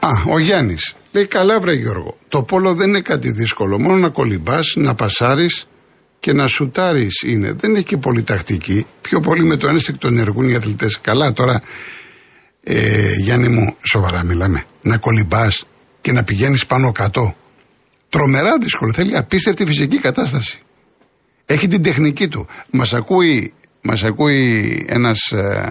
Α, 0.00 0.08
ο 0.28 0.38
Γιάννης. 0.38 0.94
Λέει 1.12 1.26
καλά, 1.26 1.60
βρε 1.60 1.72
Γιώργο. 1.72 2.16
Το 2.28 2.42
πόλο 2.42 2.74
δεν 2.74 2.88
είναι 2.88 3.00
κάτι 3.00 3.32
δύσκολο. 3.32 3.78
Μόνο 3.78 3.96
να 3.96 4.08
κολυμπάς, 4.08 4.74
να 4.76 4.94
πασάρεις 4.94 5.68
και 6.20 6.32
να 6.32 6.46
σουτάρεις 6.46 7.22
είναι. 7.22 7.52
Δεν 7.52 7.74
έχει 7.74 7.84
και 7.84 7.96
πολύ 7.96 8.22
τακτική. 8.22 8.86
Πιο 9.00 9.20
πολύ 9.20 9.44
με 9.44 9.56
το 9.56 9.68
ένστικτο 9.68 10.06
ενεργούν 10.06 10.48
οι 10.48 10.54
αθλητές. 10.54 11.00
Καλά, 11.00 11.32
τώρα 11.32 11.62
ε, 12.62 13.14
Γιάννη 13.14 13.48
μου, 13.48 13.76
σοβαρά 13.82 14.24
μιλάμε. 14.24 14.64
Να 14.82 14.96
κολυμπάς 14.96 15.66
και 16.00 16.12
να 16.12 16.24
πηγαίνεις 16.24 16.66
πάνω 16.66 16.92
κάτω. 16.92 17.34
Τρομερά 18.10 18.58
δύσκολο. 18.58 18.92
Θέλει 18.92 19.16
απίστευτη 19.16 19.66
φυσική 19.66 19.98
κατάσταση. 19.98 20.62
Έχει 21.46 21.66
την 21.66 21.82
τεχνική 21.82 22.28
του. 22.28 22.46
Μας 22.70 22.94
ακούει, 22.94 23.52
μας 23.82 24.04
ακούει 24.04 24.86
ένας 24.88 25.18
ε, 25.32 25.68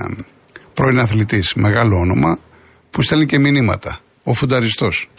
πρώην 0.73 0.99
αθλητής, 0.99 1.53
μεγάλο 1.53 1.97
όνομα, 1.97 2.39
που 2.89 3.01
στέλνει 3.01 3.25
και 3.25 3.39
μηνύματα. 3.39 3.99
Ο 4.23 4.33
φουνταριστός. 4.33 5.09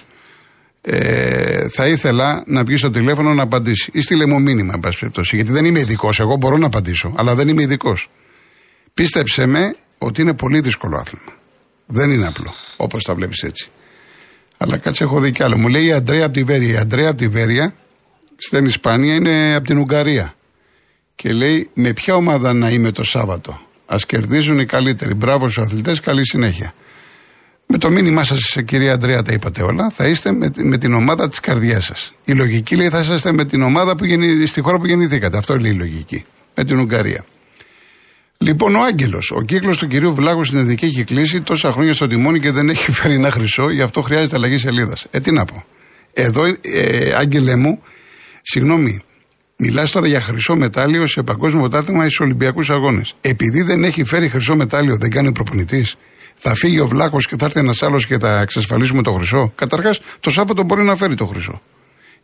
Ε, 0.82 1.68
θα 1.68 1.86
ήθελα 1.86 2.42
να 2.46 2.64
βγει 2.64 2.76
στο 2.76 2.90
τηλέφωνο 2.90 3.34
να 3.34 3.42
απαντήσει. 3.42 3.90
Ή 3.92 4.00
στείλε 4.00 4.26
μου 4.26 4.40
μήνυμα, 4.40 4.72
εν 4.74 4.80
πάση 4.80 4.98
περιπτώσει. 4.98 5.36
Γιατί 5.36 5.52
δεν 5.52 5.64
είμαι 5.64 5.78
ειδικός. 5.78 6.20
Εγώ 6.20 6.36
μπορώ 6.36 6.56
να 6.56 6.66
απαντήσω, 6.66 7.12
αλλά 7.16 7.34
δεν 7.34 7.48
είμαι 7.48 7.62
ειδικός. 7.62 8.10
Πίστεψε 8.94 9.46
με 9.46 9.76
ότι 9.98 10.20
είναι 10.20 10.34
πολύ 10.34 10.60
δύσκολο 10.60 10.96
άθλημα. 10.96 11.32
Δεν 11.86 12.10
είναι 12.10 12.26
απλό, 12.26 12.54
όπως 12.76 13.04
τα 13.04 13.14
βλέπεις 13.14 13.42
έτσι. 13.42 13.70
Αλλά 14.62 14.76
κάτσε, 14.76 15.04
έχω 15.04 15.20
δει 15.20 15.30
κι 15.32 15.42
άλλο. 15.42 15.56
Μου 15.56 15.68
λέει 15.68 15.84
η 15.84 15.92
Αντρέα 15.92 16.24
από 16.24 16.34
τη 16.34 16.42
Βέρεια. 16.42 16.72
Η 16.72 16.76
Αντρέα 16.76 17.08
από 17.08 17.18
τη 17.18 17.28
Βέρεια, 17.28 17.74
στην 18.36 18.64
Ισπανία, 18.64 19.14
είναι 19.14 19.54
από 19.54 19.66
την 19.66 19.78
Ουγγαρία. 19.78 20.34
Και 21.14 21.32
λέει, 21.32 21.70
με 21.74 21.92
ποια 21.92 22.14
ομάδα 22.14 22.52
να 22.52 22.70
είμαι 22.70 22.90
το 22.90 23.04
Σάββατο; 23.04 23.60
Α 23.86 23.96
κερδίζουν 24.06 24.58
οι 24.58 24.64
καλύτεροι. 24.64 25.14
Μπράβο 25.14 25.48
στους 25.48 25.64
αθλητές, 25.64 26.00
καλή 26.00 26.26
συνέχεια. 26.26 26.72
Με 27.66 27.78
το 27.78 27.90
μήνυμά 27.90 28.24
σας, 28.24 28.56
κυρία 28.64 28.92
Αντρέα, 28.92 29.22
τα 29.22 29.32
είπατε 29.32 29.62
όλα. 29.62 29.90
Θα 29.90 30.06
είστε 30.06 30.32
με, 30.32 30.50
με 30.56 30.78
την 30.78 30.94
ομάδα 30.94 31.28
της 31.28 31.40
καρδιάς 31.40 31.84
σας. 31.84 32.12
Η 32.24 32.32
λογική 32.32 32.76
λέει 32.76 32.88
θα 32.88 32.98
είσαστε 32.98 33.32
με 33.32 33.44
την 33.44 33.62
ομάδα 33.62 33.96
που 33.96 34.04
γεννη, 34.04 34.46
στη 34.46 34.60
χώρα 34.60 34.78
που 34.78 34.86
γεννηθήκατε. 34.86 35.36
Αυτό 35.36 35.58
λέει 35.58 35.70
η 35.70 35.74
λογική. 35.74 36.24
Με 36.54 36.64
την 36.64 36.78
Ουγγαρία. 36.78 37.24
Λοιπόν, 38.44 38.74
ο 38.74 38.82
Άγγελος. 38.82 39.30
Ο 39.30 39.42
κύκλος 39.42 39.76
του 39.76 39.86
κυρίου 39.86 40.14
Βλάγου 40.14 40.44
στην 40.44 40.58
Εθνική 40.58 40.84
έχει 40.84 41.04
κλείσει 41.04 41.40
τόσα 41.40 41.72
χρόνια 41.72 41.94
στο 41.94 42.06
τιμόνι 42.06 42.40
και 42.40 42.50
δεν 42.50 42.68
έχει 42.68 42.92
φέρει 42.92 43.14
ένα 43.14 43.30
χρυσό, 43.30 43.70
γι' 43.70 43.82
αυτό 43.82 44.02
χρειάζεται 44.02 44.36
αλλαγή 44.36 44.58
σελίδας. 44.58 45.06
Ε, 45.10 45.20
τι 45.20 45.30
να 45.30 45.44
πω. 45.44 45.64
Εδώ, 46.12 46.44
ε, 46.60 47.12
Άγγελε 47.16 47.56
μου, 47.56 47.82
συγγνώμη, 48.42 49.00
μιλάς 49.56 49.90
τώρα 49.90 50.06
για 50.06 50.20
χρυσό 50.20 50.56
μετάλλιο 50.56 51.06
σε 51.06 51.22
παγκόσμιο 51.22 51.60
πρωτάθλημα 51.60 52.04
ή 52.04 52.06
στους 52.06 52.20
Ολυμπιακούς 52.20 52.70
Αγώνες. 52.70 53.14
Επειδή 53.20 53.62
δεν 53.62 53.84
έχει 53.84 54.04
φέρει 54.04 54.28
χρυσό 54.28 54.56
μετάλλιο, 54.56 54.96
δεν 54.96 55.10
κάνει 55.10 55.32
προπονητής. 55.32 55.96
Θα 56.34 56.54
φύγει 56.54 56.80
ο 56.80 56.88
Βλάκο 56.88 57.18
και 57.18 57.36
θα 57.38 57.44
έρθει 57.44 57.58
ένας 57.58 57.82
άλλος 57.82 58.06
και 58.06 58.18
θα 58.18 58.40
εξασφαλίσουμε 58.40 59.02
το 59.02 59.12
χρυσό. 59.12 59.52
Καταρχάς, 59.54 60.00
το 60.20 60.30
Σάββατο 60.30 60.62
μπορεί 60.62 60.82
να 60.82 60.96
φέρει 60.96 61.14
το 61.14 61.26
χρυσό. 61.26 61.62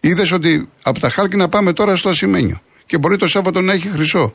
Είδες 0.01 0.33
ότι 0.33 0.69
από 0.83 1.01
τα 1.01 1.11
χάλκινα 1.11 1.49
πάμε 1.49 1.73
τώρα 1.73 1.97
στο 1.97 2.09
ασημένιο. 2.09 2.61
Και 2.87 2.99
μπορεί 2.99 3.17
το 3.17 3.27
Σάββατο 3.27 3.61
να 3.61 3.73
έχει 3.73 3.89
χρυσό. 3.89 4.35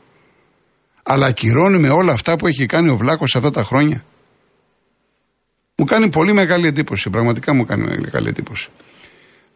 Αλλά 1.02 1.26
ακυρώνουμε 1.26 1.88
όλα 1.88 2.12
αυτά 2.12 2.36
που 2.36 2.46
έχει 2.46 2.66
κάνει 2.66 2.90
ο 2.90 2.96
Βλάκος 2.96 3.36
αυτά 3.36 3.50
τα 3.50 3.64
χρόνια. 3.64 4.04
Μου 5.76 5.84
κάνει 5.84 6.08
πολύ 6.08 6.32
μεγάλη 6.32 6.66
εντύπωση. 6.66 7.10
Πραγματικά 7.10 7.54
μου 7.54 7.64
κάνει 7.64 7.82
μεγάλη 7.82 8.28
εντύπωση. 8.28 8.68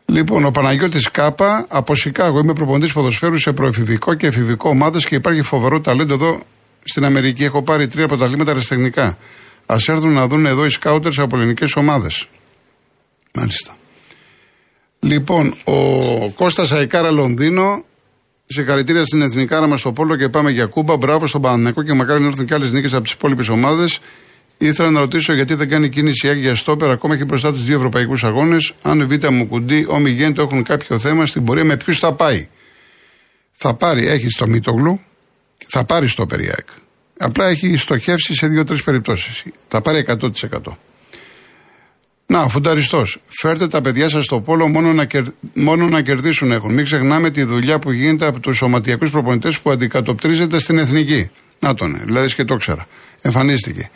Λοιπόν, 0.07 0.45
ο 0.45 0.51
Παναγιώτης 0.51 1.11
Κάπα 1.11 1.67
από 1.69 1.95
Σικάγο. 1.95 2.39
Είμαι 2.39 2.53
προπονητής 2.53 2.93
ποδοσφαίρου 2.93 3.39
σε 3.39 3.53
προεφηβικό 3.53 4.15
και 4.15 4.27
εφηβικό 4.27 4.69
ομάδες 4.69 5.07
και 5.07 5.15
υπάρχει 5.15 5.43
φοβερό 5.43 5.81
ταλέντο 5.81 6.15
εδώ 6.15 6.41
στην 6.85 7.05
Αμερική. 7.05 7.45
Έχω 7.45 7.63
πάρει 7.63 7.87
τρία 7.87 8.07
πρωταθλήματα 8.07 8.51
αριστερνικά. 8.51 9.19
Α 9.67 9.77
έρθουν 9.87 10.13
να 10.13 10.29
δουν 10.29 10.47
εδώ 10.47 10.65
οι 10.65 10.71
σκάουτερς 10.71 11.19
από 11.19 11.37
ελληνικές 11.37 11.77
ομάδες. 11.77 12.29
Μάλιστα. 13.33 13.77
Λοιπόν, 15.01 15.55
ο 15.65 16.31
Κώστας 16.31 16.73
Αϊκάρα 16.73 17.11
Λονδίνο 17.11 17.85
Συγχαρητήρια 18.47 19.05
στην 19.05 19.23
Εθνικά 19.23 19.67
μας 19.67 19.81
στο 19.81 19.93
Πόλο 19.93 20.17
και 20.17 20.29
πάμε 20.29 20.51
για 20.51 20.67
Κούμπα. 20.67 20.97
Μπράβο 20.97 21.27
στον 21.27 21.41
Παναγενικό 21.41 21.83
και 21.83 21.93
μακάρι 21.93 22.21
να 22.21 22.27
έρθουν 22.27 22.47
και 22.47 22.55
άλλες 22.55 22.71
νίκες 22.71 22.93
από 22.93 23.03
τις 23.03 23.13
υπόλοιπες 23.13 23.49
ομάδες. 23.49 24.01
Ήθελα 24.59 24.91
να 24.91 25.01
ρωτήσω 25.01 25.33
γιατί 25.33 25.55
δεν 25.55 25.69
κάνει 25.69 25.89
κίνηση 25.89 26.27
η 26.27 26.31
Άγια 26.31 26.55
Στόπερ, 26.55 26.91
ακόμα 26.91 27.15
έχει 27.15 27.25
μπροστά 27.25 27.53
τους 27.53 27.65
δύο 27.65 27.77
ευρωπαϊκούς 27.77 28.25
αγώνες. 28.25 28.73
Αν 28.83 29.01
η 29.01 29.05
Β' 29.05 29.29
μου 29.29 29.47
κουντί, 29.47 29.87
ο 29.89 29.99
Μιγέντο 29.99 30.43
έχουν 30.43 30.63
κάποιο 30.63 30.99
θέμα 30.99 31.27
στην 31.27 31.45
πορεία, 31.45 31.65
με 31.65 31.77
ποιους 31.77 31.99
θα 31.99 32.13
πάει. 32.13 32.49
Θα 33.53 33.75
πάρει, 33.75 34.07
έχει 34.07 34.29
στο 34.29 34.47
Μίτογλου, 34.47 35.01
θα 35.69 35.85
πάρει 35.85 36.09
στο 36.09 36.27
Περιάκ. 36.27 36.67
Απλά 37.19 37.47
έχει 37.47 37.77
στοχεύσει 37.77 38.35
σε 38.35 38.47
δύο-τρεις 38.47 38.83
περιπτώσεις. 38.83 39.43
Θα 39.69 39.81
πάρει 39.81 39.99
100%. 39.99 40.79
Να, 42.27 42.49
φουνταριστό. 42.49 43.05
Φέρτε 43.29 43.67
τα 43.67 43.81
παιδιά 43.81 44.09
σας 44.09 44.25
στο 44.25 44.41
πόλο 44.41 44.69
μόνο 44.69 44.93
να, 44.93 45.05
κερ... 45.05 45.23
μόνο 45.55 45.89
να 45.89 46.03
κερδίσουν 46.03 46.53
έχουν. 46.53 46.73
Μην 46.73 46.85
ξεχνάμε 46.85 47.31
τη 47.31 47.43
δουλειά 47.43 47.79
που 47.79 47.91
γίνεται 47.91 48.27
από 48.27 48.41
τους 48.41 48.57
σωματιακούς 48.57 49.11
προπονητές 49.11 49.61
που 49.61 49.71
αντικατοπτρίζεται 49.71 50.59
στην 50.59 50.79
εθνική. 50.79 51.31
Να 51.59 51.75
τον, 51.75 52.01
δηλαδή 52.05 52.35
και 52.35 52.45
το 52.45 52.57
ξέρα. 52.57 52.87
Εμφανίστηκε. 53.21 53.91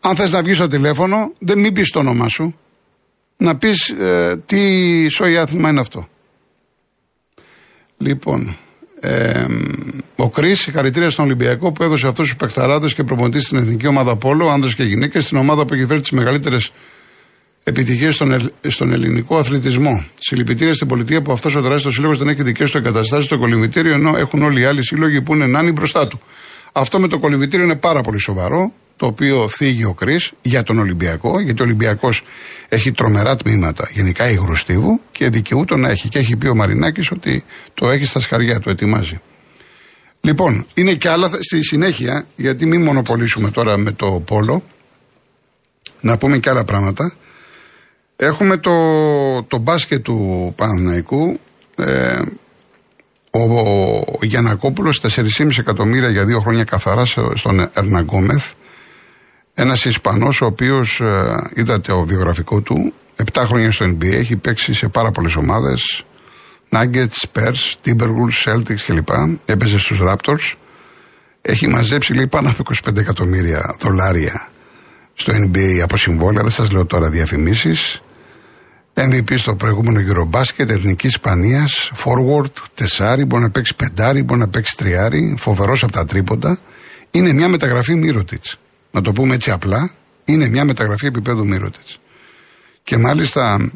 Αν 0.00 0.16
θες 0.16 0.32
να 0.32 0.42
βγεις 0.42 0.56
στο 0.56 0.68
τηλέφωνο, 0.68 1.32
δεν 1.38 1.58
μην 1.58 1.72
πεις 1.72 1.90
το 1.90 1.98
όνομά 1.98 2.28
σου. 2.28 2.56
Να 3.36 3.56
πεις 3.56 3.88
ε, 3.88 4.42
τι 4.46 5.08
σοϊ 5.08 5.36
άθλημα 5.36 5.70
είναι 5.70 5.80
αυτό. 5.80 6.08
Λοιπόν, 7.96 8.56
ε, 9.00 9.46
ο 10.16 10.30
Κρις, 10.30 10.60
συγχαρητήρια 10.60 11.10
στον 11.10 11.24
Ολυμπιακό 11.24 11.72
που 11.72 11.82
έδωσε 11.82 12.06
αυτούς 12.06 12.28
τους 12.28 12.36
παιχταράδες 12.36 12.94
και 12.94 13.04
προπονητής 13.04 13.42
στην 13.42 13.58
εθνική 13.58 13.86
ομάδα 13.86 14.16
Πόλο, 14.16 14.48
άντρε 14.48 14.70
και 14.70 14.82
γυναίκες, 14.82 15.24
στην 15.24 15.36
ομάδα 15.36 15.64
που 15.64 15.74
έχει 15.74 15.86
φέρει 15.86 16.00
τις 16.00 16.10
μεγαλύτερες 16.10 16.72
επιτυχίες 17.64 18.14
στον, 18.14 18.50
στον 18.62 18.92
ελληνικό 18.92 19.36
αθλητισμό. 19.36 20.04
Συλληπιτήρια 20.18 20.74
στην 20.74 20.86
πολιτεία 20.86 21.22
που 21.22 21.32
αυτός 21.32 21.54
ο 21.54 21.62
τεράστιος 21.62 21.94
σύλλογος 21.94 22.18
δεν 22.18 22.28
έχει 22.28 22.42
δικές 22.42 22.70
του 22.70 22.76
εγκαταστάσεις 22.76 23.24
στο 23.24 23.38
κολυμβητήριο, 23.38 23.92
ενώ 23.92 24.16
έχουν 24.16 24.42
όλοι 24.42 24.60
οι 24.60 24.64
άλλοι 24.64 24.84
σύλλογοι 24.84 25.22
που 25.22 25.34
είναι 25.34 25.46
νάνοι 25.46 25.72
μπροστά 25.72 26.08
του. 26.08 26.20
Αυτό 26.72 27.00
με 27.00 27.08
το 27.08 27.18
κολυμβητήριο 27.18 27.64
είναι 27.64 27.76
πάρα 27.76 28.00
πολύ 28.00 28.18
σοβαρό, 28.18 28.72
το 28.96 29.06
οποίο 29.06 29.48
θίγει 29.48 29.84
ο 29.84 29.92
Κρι 29.92 30.20
για 30.42 30.62
τον 30.62 30.78
Ολυμπιακό, 30.78 31.40
γιατί 31.40 31.62
ο 31.62 31.64
Ολυμπιακός 31.64 32.22
έχει 32.68 32.92
τρομερά 32.92 33.36
τμήματα, 33.36 33.90
γενικά 33.92 34.30
υγρουστίβου 34.30 35.00
και 35.12 35.28
δικαιούτο 35.28 35.76
να 35.76 35.88
έχει. 35.88 36.08
Και 36.08 36.18
έχει 36.18 36.36
πει 36.36 36.46
ο 36.46 36.54
Μαρινάκης 36.54 37.10
ότι 37.10 37.44
το 37.74 37.90
έχει 37.90 38.04
στα 38.04 38.20
σκαριά, 38.20 38.60
το 38.60 38.70
ετοιμάζει. 38.70 39.20
Λοιπόν, 40.20 40.66
είναι 40.74 40.94
και 40.94 41.08
άλλα 41.08 41.30
στη 41.40 41.64
συνέχεια, 41.64 42.26
γιατί 42.36 42.66
μην 42.66 42.82
μονοπολίσουμε 42.82 43.50
τώρα 43.50 43.76
με 43.76 43.92
το 43.92 44.22
πόλο, 44.26 44.62
να 46.00 46.18
πούμε 46.18 46.38
και 46.38 46.50
άλλα 46.50 46.64
πράγματα. 46.64 47.14
Έχουμε 48.24 48.56
το, 48.56 48.72
το 49.42 49.58
μπάσκετ 49.58 50.02
του 50.02 50.52
Παναναϊκού. 50.56 51.40
Ε, 51.76 52.20
ο, 53.30 53.40
ο 53.98 54.18
Γιανακόπουλος 54.20 55.00
4,5 55.00 55.58
εκατομμύρια 55.58 56.10
για 56.10 56.24
δύο 56.24 56.40
χρόνια 56.40 56.64
καθαρά 56.64 57.04
στον 57.34 57.70
Ερναγκόμεθ. 57.72 58.50
Ένας 59.54 59.84
Ισπανός 59.84 60.40
ο 60.40 60.46
οποίος 60.46 61.00
ε, 61.00 61.50
είδατε 61.54 61.92
ο 61.92 62.04
βιογραφικό 62.04 62.60
του 62.60 62.92
7 63.32 63.42
χρόνια 63.46 63.70
στο 63.70 63.84
NBA, 63.86 64.12
έχει 64.12 64.36
παίξει 64.36 64.74
σε 64.74 64.88
πάρα 64.88 65.10
πολλές 65.10 65.36
ομάδες 65.36 66.04
Nuggets, 66.70 67.26
Spurs, 67.26 67.74
Timberwolves, 67.84 68.52
Celtics 68.52 68.80
κλπ. 68.86 69.08
Έπαιζε 69.44 69.78
στους 69.78 70.00
Raptors. 70.02 70.54
Έχει 71.42 71.68
μαζέψει 71.68 72.14
λέει 72.14 72.26
πάνω 72.26 72.48
από 72.48 72.62
25 72.86 72.96
εκατομμύρια 72.96 73.76
δολάρια 73.80 74.48
στο 75.14 75.32
NBA 75.32 75.80
από 75.82 75.96
συμβόλαια, 75.96 76.42
δεν 76.42 76.50
σας 76.50 76.70
λέω 76.70 76.86
τώρα 76.86 77.10
διαφημίσεις. 77.10 78.02
MVP 78.94 79.38
στο 79.38 79.56
προηγούμενο 79.56 80.00
γύρο 80.00 80.24
μπάσκετ, 80.24 80.70
εθνική 80.70 81.06
Ισπανίας, 81.06 81.92
forward, 82.04 82.52
τεσάρι, 82.74 83.24
μπορεί 83.24 83.42
να 83.42 83.50
παίξει 83.50 83.74
πεντάρι, 83.74 84.22
μπορεί 84.22 84.40
να 84.40 84.48
παίξει 84.48 84.76
τριάρι, 84.76 85.34
φοβερός 85.38 85.82
από 85.82 85.92
τα 85.92 86.04
τρίποντα. 86.04 86.58
Είναι 87.10 87.32
μια 87.32 87.48
μεταγραφή 87.48 87.94
Μύρωτιτς. 87.94 88.58
Να 88.90 89.00
το 89.00 89.12
πούμε 89.12 89.34
έτσι 89.34 89.50
απλά, 89.50 89.90
είναι 90.24 90.48
μια 90.48 90.64
μεταγραφή 90.64 91.06
επίπεδου 91.06 91.46
Μύρωτιτς. 91.46 91.98
Και 92.82 92.96
μάλιστα 92.96 93.70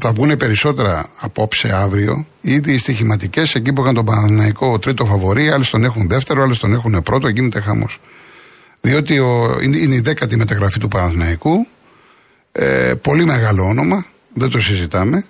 θα 0.00 0.12
βγουν 0.12 0.36
περισσότερα 0.36 1.10
απόψε 1.18 1.72
αύριο. 1.74 2.26
Ήδη 2.40 2.72
οι 2.72 2.78
στοιχηματικές 2.78 3.54
εκεί 3.54 3.72
που 3.72 3.82
είχαν 3.82 3.94
τον 3.94 4.04
Παναναναϊκό 4.04 4.78
τρίτο 4.78 5.04
φαβορή, 5.04 5.50
άλλε 5.50 5.64
τον 5.64 5.84
έχουν 5.84 6.08
δεύτερο, 6.08 6.42
άλλε 6.42 6.54
τον 6.54 6.72
έχουν 6.72 7.02
πρώτο, 7.02 7.28
γίνεται 7.28 7.60
χαμός. 7.60 7.98
Διότι 8.80 9.18
ο, 9.18 9.58
είναι 9.62 9.94
η 9.94 10.00
δέκατη 10.00 10.36
μεταγραφή 10.36 10.78
του 10.78 10.88
Παναθηναϊκού. 10.88 11.66
Ε, 12.52 12.94
πολύ 13.02 13.24
μεγάλο 13.24 13.64
όνομα, 13.64 14.06
δεν 14.32 14.50
το 14.50 14.60
συζητάμε. 14.60 15.24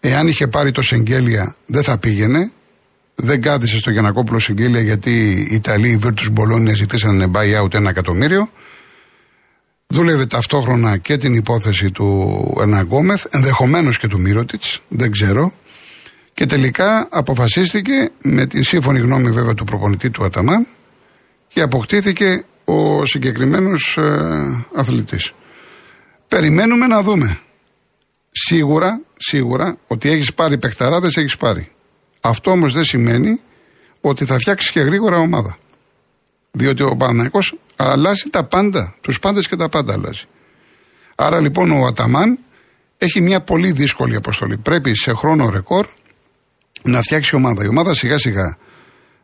Εάν 0.00 0.28
είχε 0.28 0.46
πάρει 0.46 0.70
το 0.70 0.82
Σεγγέλια, 0.82 1.56
δεν 1.66 1.82
θα 1.82 1.98
πήγαινε. 1.98 2.50
Δεν 3.14 3.40
κάθισε 3.40 3.78
στο 3.78 3.90
Γιανακόπουλο 3.90 4.38
Σεγγέλια 4.38 4.80
γιατί 4.80 5.10
οι 5.50 5.54
Ιταλοί, 5.54 5.88
οι 5.88 5.96
Βίρτου 5.96 6.30
Μπολόνια 6.30 6.74
ζητήσαν 6.74 7.32
buy-out 7.34 7.74
ένα 7.74 7.90
εκατομμύριο. 7.90 8.48
Δούλευε 9.86 10.26
ταυτόχρονα 10.26 10.96
και 10.96 11.16
την 11.16 11.34
υπόθεση 11.34 11.90
του 11.90 12.56
Ερναγκόμεθ, 12.60 13.26
ενδεχομένως 13.30 13.98
και 13.98 14.06
του 14.06 14.20
Μύρωτιτς, 14.20 14.80
δεν 14.88 15.10
ξέρω. 15.10 15.52
Και 16.32 16.46
τελικά 16.46 17.08
αποφασίστηκε 17.10 18.10
με 18.22 18.46
την 18.46 18.62
σύμφωνη 18.62 18.98
γνώμη 18.98 19.30
βέβαια 19.30 19.54
του 19.54 19.64
προπονητή 19.64 20.10
του 20.10 20.24
Αταμάν 20.24 20.66
και 21.48 21.60
αποκτήθηκε 21.60 22.44
ο 22.64 23.04
συγκεκριμένος 23.04 23.96
ε, 23.96 24.64
αθλητής. 24.74 25.32
Περιμένουμε 26.28 26.86
να 26.86 27.02
δούμε. 27.02 27.38
Σίγουρα, 28.36 29.00
σίγουρα 29.16 29.78
ότι 29.86 30.10
έχεις 30.10 30.34
πάρει 30.34 30.58
παιχταράδες, 30.58 31.16
έχεις 31.16 31.36
πάρει. 31.36 31.70
Αυτό 32.20 32.50
όμως 32.50 32.72
δεν 32.72 32.84
σημαίνει 32.84 33.40
ότι 34.00 34.24
θα 34.24 34.38
φτιάξεις 34.38 34.70
και 34.70 34.80
γρήγορα 34.80 35.16
ομάδα. 35.16 35.56
Διότι 36.50 36.82
ο 36.82 36.96
Παναγικός 36.96 37.58
αλλάζει 37.76 38.30
τα 38.30 38.44
πάντα, 38.44 38.94
τους 39.00 39.18
πάντες 39.18 39.48
και 39.48 39.56
τα 39.56 39.68
πάντα 39.68 39.92
αλλάζει. 39.92 40.24
Άρα 41.14 41.40
λοιπόν 41.40 41.70
ο 41.70 41.84
Αταμάν 41.84 42.38
έχει 42.98 43.20
μια 43.20 43.40
πολύ 43.40 43.72
δύσκολη 43.72 44.16
αποστολή. 44.16 44.56
Πρέπει 44.56 44.96
σε 44.96 45.12
χρόνο 45.12 45.50
ρεκόρ 45.50 45.86
να 46.82 47.02
φτιάξει 47.02 47.34
ομάδα. 47.34 47.64
Η 47.64 47.68
ομάδα 47.68 47.94
σιγά 47.94 48.18
σιγά 48.18 48.58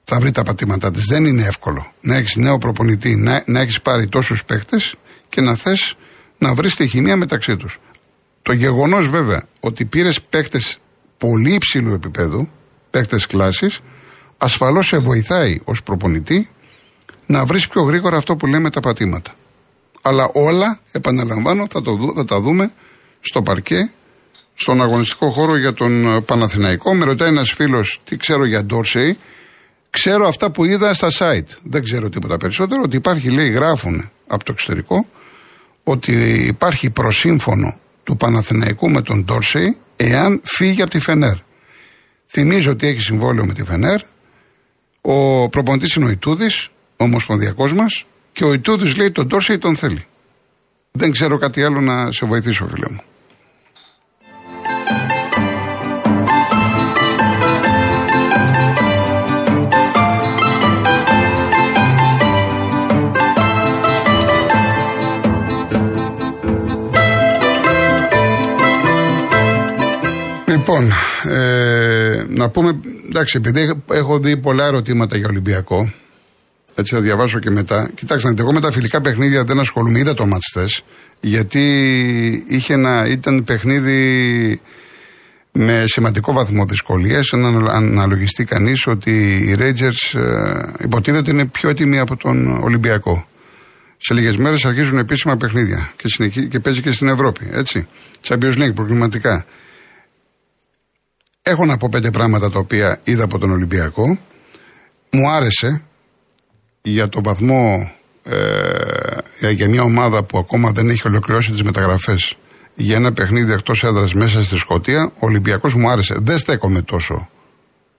θα 0.05 0.21
βρει 0.21 0.31
τα 0.31 0.43
πατήματά 0.43 0.91
της. 0.91 1.05
Δεν 1.05 1.25
είναι 1.25 1.43
εύκολο 1.43 1.93
να 2.01 2.17
έχεις 2.17 2.37
νέο 2.37 2.59
προπονητή, 2.59 3.17
να, 3.17 3.43
να 3.47 3.61
έχεις 3.61 3.81
πάρει 3.81 4.09
τόσους 4.09 4.45
παίχτε 4.45 4.77
και 5.29 5.41
να 5.41 5.55
θες 5.55 5.95
να 6.39 6.55
βρεις 6.55 6.77
τη 6.77 6.87
χημεία 6.87 7.17
μεταξύ 7.17 7.57
τους. 7.57 7.79
Το 8.43 8.53
γεγονός 8.53 9.09
βέβαια 9.09 9.47
ότι 9.61 9.85
πήρες 9.85 10.21
παίχτε 10.21 10.61
πολύ 11.19 11.55
υψηλού 11.55 11.95
επίπεδου, 11.95 12.49
παίχτε 12.91 13.19
κλάσης, 13.29 13.81
ασφαλώς 14.39 14.87
σε 14.87 14.99
βοηθάει 14.99 15.61
ως 15.65 15.83
προπονητή 15.83 16.49
να 17.27 17.45
βρεις 17.45 17.69
πιο 17.69 17.83
γρήγορα 17.83 18.17
αυτό 18.17 18.37
που 18.37 18.47
λέμε 18.47 18.71
τα 18.71 18.81
πατήματα. 18.81 19.33
Αλλά 20.03 20.31
όλα, 20.33 20.81
επαναλαμβάνω, 20.93 21.67
θα, 21.71 21.83
το, 21.83 22.13
θα 22.17 22.25
τα 22.25 22.41
δούμε 22.41 22.73
στο 23.21 23.43
παρκέ, 23.43 23.91
στον 24.55 24.83
αγωνιστικό 24.83 25.31
χώρο 25.31 25.57
για 25.57 25.73
τον 25.73 26.25
Παναθηναϊκό. 26.25 26.95
Με 26.95 27.05
ρωτάει 27.05 27.29
ένας 27.29 27.51
φίλος 27.51 28.01
τι 28.05 28.17
ξέρω 28.17 28.45
για 28.45 28.65
Ντόρσεϊ; 28.65 29.19
Ξέρω 29.91 30.29
αυτά 30.29 30.51
που 30.51 30.65
είδα 30.65 30.95
στα 30.95 31.09
site. 31.19 31.57
Δεν 31.63 31.83
ξέρω 31.83 32.09
τίποτα 32.09 32.37
περισσότερο. 32.37 32.83
Ότι 32.85 32.97
υπάρχει, 32.97 33.31
λέει, 33.31 33.49
γράφουν 33.49 34.11
από 34.27 34.45
το 34.45 34.53
εξωτερικό, 34.53 35.09
ότι 35.85 36.13
υπάρχει 36.47 36.91
προσύμφωνο 36.91 37.81
του 38.11 38.17
Παναθηναϊκού 38.17 38.91
με 38.91 39.01
τον 39.03 39.25
Ντόρσεϊ 39.25 39.77
εάν 39.97 40.41
φύγει 40.45 40.83
από 40.83 40.91
τη 40.91 40.99
Φενέρ. 40.99 41.37
Θυμίζω 42.27 42.71
ότι 42.71 42.87
έχει 42.87 43.01
συμβόλαιο 43.01 43.45
με 43.45 43.53
τη 43.53 43.65
Φενέρ. 43.65 44.01
Ο 45.01 45.49
προπονητής 45.49 45.95
είναι 45.95 46.07
ο 46.07 46.11
Ιτούδης, 46.11 46.69
ο 46.97 47.05
ομοσπονδιακός 47.05 47.73
μας, 47.73 48.05
και 48.33 48.45
ο 48.45 48.53
Ιτούδης 48.53 48.97
λέει 48.97 49.11
τον 49.11 49.27
Ντόρσεϊ 49.27 49.59
τον 49.59 49.77
θέλει. 49.77 50.05
Δεν 50.91 51.11
ξέρω 51.11 51.39
κάτι 51.39 51.63
άλλο 51.63 51.81
να 51.81 52.13
σε 52.13 52.27
βοηθήσω, 52.27 52.67
φίλε 52.67 52.87
μου. 52.91 53.03
Λοιπόν, 70.71 70.93
ε, 71.33 72.25
να 72.29 72.51
πούμε, 72.51 72.81
εντάξει, 73.09 73.37
επειδή 73.37 73.83
έχω 73.93 74.19
δει 74.19 74.37
πολλά 74.37 74.67
ερωτήματα 74.67 75.17
για 75.17 75.27
Ολυμπιακό, 75.29 75.93
έτσι 76.75 76.95
θα 76.95 77.01
διαβάσω 77.01 77.39
και 77.39 77.51
μετά. 77.51 77.91
Κοιτάξτε, 77.95 78.35
εγώ 78.39 78.53
με 78.53 78.61
τα 78.61 78.73
φιλικά 78.73 79.01
παιχνίδια 79.01 79.45
δεν 79.45 79.61
ασχολούμαι, 79.61 79.99
είδα 79.99 80.15
το 80.15 80.27
μάτς 80.27 80.83
γιατί 81.21 82.45
είχε 82.49 82.73
ένα, 82.73 83.07
ήταν 83.09 83.45
παιχνίδι 83.45 84.61
με 85.53 85.85
σημαντικό 85.87 86.33
βαθμό 86.33 86.65
δυσκολία. 86.65 87.21
Να 87.33 87.73
αναλογιστεί 87.73 88.45
κανείς 88.45 88.87
ότι 88.87 89.11
οι 89.37 89.57
Rangers 89.59 90.19
ε, 90.19 90.85
υποτίθεται 90.85 91.31
είναι 91.31 91.47
πιο 91.47 91.69
έτοιμοι 91.69 91.99
από 91.99 92.17
τον 92.17 92.63
Ολυμπιακό. 92.63 93.27
Σε 93.99 94.15
λίγες 94.15 94.37
μέρες 94.37 94.65
αρχίζουν 94.65 94.99
επίσημα 94.99 95.37
παιχνίδια 95.37 95.93
και, 95.97 96.09
συνεχί, 96.09 96.47
και 96.47 96.61
παίζει 96.61 96.81
και 96.81 96.91
στην 96.91 97.09
Ευρώπη. 97.09 97.49
Έτσι. 97.53 97.87
Champions 98.29 98.57
League, 98.57 98.75
προκληματικά. 98.75 99.47
Έχω 101.51 101.65
να 101.65 101.77
πω 101.77 101.89
πέντε 101.91 102.11
πράγματα 102.11 102.51
τα 102.51 102.59
οποία 102.59 103.01
είδα 103.05 103.25
από 103.25 103.39
τον 103.39 103.51
Ολυμπιακό. 103.51 104.19
Μου 105.11 105.31
άρεσε 105.31 105.83
για 106.83 107.09
τον 107.09 107.23
βαθμό 107.23 107.93
ε, 109.41 109.51
για 109.51 109.69
μια 109.69 109.83
ομάδα 109.83 110.23
που 110.23 110.39
ακόμα 110.39 110.71
δεν 110.71 110.89
έχει 110.89 111.09
ολοκληρώσει 111.09 111.53
τις 111.53 111.63
μεταγραφές 111.63 112.37
για 112.75 112.97
ένα 112.97 113.13
παιχνίδι 113.13 113.53
εκτός 113.53 113.85
έδρας 113.85 114.15
μέσα 114.15 114.45
στη 114.45 114.57
Σκωτία, 114.57 115.05
ο 115.05 115.27
Ολυμπιακός 115.27 115.75
μου 115.75 115.91
άρεσε. 115.91 116.17
Δεν 116.21 116.39
στέκομαι 116.39 116.83
τόσο 116.83 117.29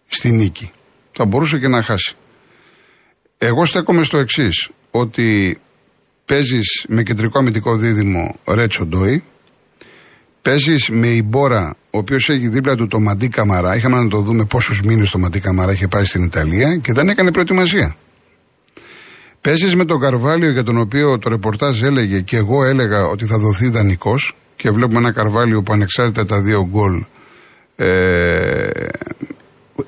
στη 0.08 0.32
νίκη. 0.32 0.72
Θα 1.12 1.26
μπορούσε 1.26 1.60
και 1.60 1.68
να 1.68 1.84
χάσει. 1.84 2.16
Εγώ 3.38 3.66
στέκομαι 3.66 4.04
στο 4.04 4.18
εξής, 4.18 4.70
ότι 4.92 5.60
παίζεις 6.26 6.86
με 6.88 7.04
κεντρικό 7.04 7.40
αμυντικό 7.40 7.76
δίδυμο 7.76 8.36
Ρέτσο 8.48 8.86
Ντόι, 8.86 9.24
Παίζεις 10.42 10.90
με 10.90 11.08
η 11.08 11.22
Μπόρα, 11.26 11.76
ο 11.90 11.98
οποίος 11.98 12.30
έχει 12.30 12.48
δίπλα 12.48 12.76
του 12.76 12.88
το 12.88 13.00
Μαντί 13.00 13.28
Καμαρά. 13.28 13.76
Είχαμε 13.76 14.02
να 14.02 14.08
το 14.08 14.22
δούμε 14.22 14.46
πόσους 14.46 14.82
μήνες 14.82 15.10
το 15.10 15.18
Μαντί 15.18 15.40
Καμαρά 15.40 15.72
είχε 15.72 15.88
πάει 15.88 16.06
στην 16.06 16.24
Ιταλία 16.24 16.76
και 16.78 16.94
δεν 16.94 17.10
έκανε 17.10 17.32
προετοιμασία. 17.32 17.96
Παίζεις 19.42 19.76
με 19.76 19.86
τον 19.86 20.00
Καρβάλιο 20.00 20.52
για 20.52 20.64
τον 20.64 20.78
οποίο 20.78 21.18
το 21.18 21.30
ρεπορτάζ 21.30 21.84
έλεγε 21.84 22.20
και 22.20 22.38
εγώ 22.38 22.64
έλεγα 22.64 23.06
ότι 23.06 23.26
θα 23.26 23.38
δοθεί 23.38 23.70
δανεικός 23.70 24.36
και 24.56 24.72
βλέπουμε 24.72 25.00
ένα 25.00 25.12
Καρβάλιο 25.12 25.62
που 25.62 25.74
ανεξάρτητα 25.74 26.26
τα 26.26 26.42
δύο 26.42 26.68
γκολ 26.70 27.04
ε, 27.76 28.70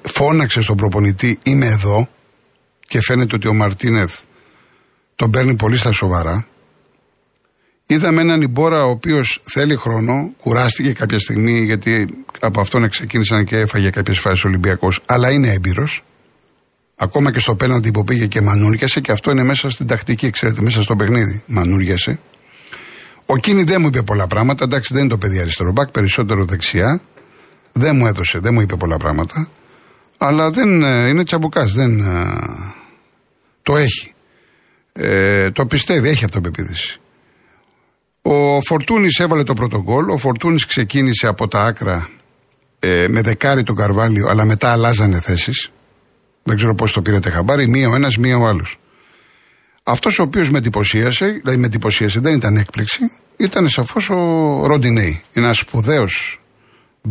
φώναξε 0.02 0.62
στον 0.62 0.78
προπονητή 0.78 1.40
είμαι 1.44 1.66
εδώ 1.66 2.10
και 2.88 3.02
φαίνεται 3.02 3.36
ότι 3.36 3.48
ο 3.48 3.54
Μαρτίνεθ 3.54 4.20
τον 5.16 5.32
παίρνει 5.32 5.56
πολύ 5.56 5.78
στα 5.78 5.92
σοβαρά 5.92 6.48
Είδαμε 7.94 8.22
έναν 8.22 8.42
Ιμπόρα 8.42 8.86
ο 8.86 8.90
οποίος 8.90 9.42
θέλει 9.44 9.76
χρόνο, 9.76 10.34
κουράστηκε 10.42 10.94
κάποια 10.94 11.20
στιγμή 11.20 11.64
γιατί 11.64 12.08
από 12.40 12.62
αυτόν 12.62 12.90
ξεκίνησαν 12.90 13.46
και 13.46 13.58
έφαγε 13.58 13.90
κάποιες 13.90 14.20
φάσεις 14.20 14.46
Ολυμπιακός, 14.46 15.02
αλλά 15.06 15.32
είναι 15.32 15.52
έμπειρος. 15.52 16.04
Ακόμα 16.96 17.32
και 17.32 17.40
στο 17.40 17.56
πέναντι 17.56 17.92
που 17.92 18.04
πήγε 18.04 18.28
και 18.28 18.42
μανούριασε 18.42 19.00
και 19.00 19.12
αυτό 19.12 19.32
είναι 19.32 19.44
μέσα 19.44 19.70
στην 19.70 19.88
τακτική, 19.88 20.30
ξέρετε, 20.30 20.62
μέσα 20.62 20.82
στο 20.82 20.96
παιχνίδι. 20.96 21.44
Μανούριασε. 21.46 22.20
Ο 23.26 23.38
Κίνη 23.38 23.64
δεν 23.64 23.82
μου 23.82 23.88
είπε 23.88 24.02
πολλά 24.02 24.28
πράγματα. 24.28 24.64
Εντάξει, 24.64 24.94
δεν 24.94 25.02
είναι 25.02 25.12
το 25.12 25.18
παιδί 25.18 25.40
αριστερό 25.40 25.72
μπακ, 25.72 25.90
περισσότερο 25.90 26.46
δεξιά. 26.46 27.02
Δεν 27.72 27.96
μου 27.96 28.08
έδωσε, 28.08 28.40
δεν 28.40 28.54
μου 28.54 28.62
είπε 28.62 28.76
πολλά 28.76 28.98
πράγματα. 28.98 29.50
Αλλά 30.18 30.50
δεν 30.50 30.84
ε, 30.84 31.08
είναι 31.08 31.24
τσαμπουκάς, 31.24 31.74
δεν. 31.74 32.00
Ε, 32.00 32.26
το 33.62 33.78
έχει. 33.78 34.14
Ε, 34.94 35.52
το 35.52 35.66
πιστεύει, 35.66 36.10
έχει 36.10 36.26
αυτοπεποίθηση. 36.26 36.98
Ο 38.26 38.62
Φορτούνης 38.62 39.20
έβαλε 39.20 39.44
το 39.44 39.54
πρώτο 39.54 39.82
γκολ. 39.82 40.10
Ο 40.10 40.18
Φορτούνης 40.18 40.66
ξεκίνησε 40.66 41.28
από 41.28 41.48
τα 41.48 41.64
άκρα 41.64 42.10
ε, 42.80 43.06
με 43.10 43.22
δεκάρι 43.22 43.64
τον 43.64 43.76
Καρβάλιο, 43.76 44.28
αλλά 44.28 44.46
μετά 44.46 44.72
αλλάζανε 44.72 45.20
θέσεις. 45.20 45.72
Δεν 46.44 46.56
ξέρω 46.56 46.76
πώς 46.76 46.92
το 46.92 47.02
πήρατε 47.02 47.30
χαμπάρι. 47.30 47.68
Μία 47.68 47.90
ο 47.90 47.96
ένας, 47.96 48.18
μία 48.18 48.38
ο 48.38 48.46
άλλος. 48.46 48.78
Αυτός 49.84 50.20
ο 50.20 50.24
οποίος 50.24 50.50
με 50.50 50.58
εντυπωσίασε, 50.58 51.26
δηλαδή 51.26 51.58
με 51.58 51.66
εντυπωσίασε, 51.66 52.20
δεν 52.20 52.36
ήταν 52.36 52.58
έκπληξη, 52.58 53.12
ήταν 53.38 53.70
σαφώς 53.70 54.10
ο 54.10 54.16
Ροντινέη. 54.66 55.24
Ένας 55.34 55.58
σπουδαίος 55.58 56.42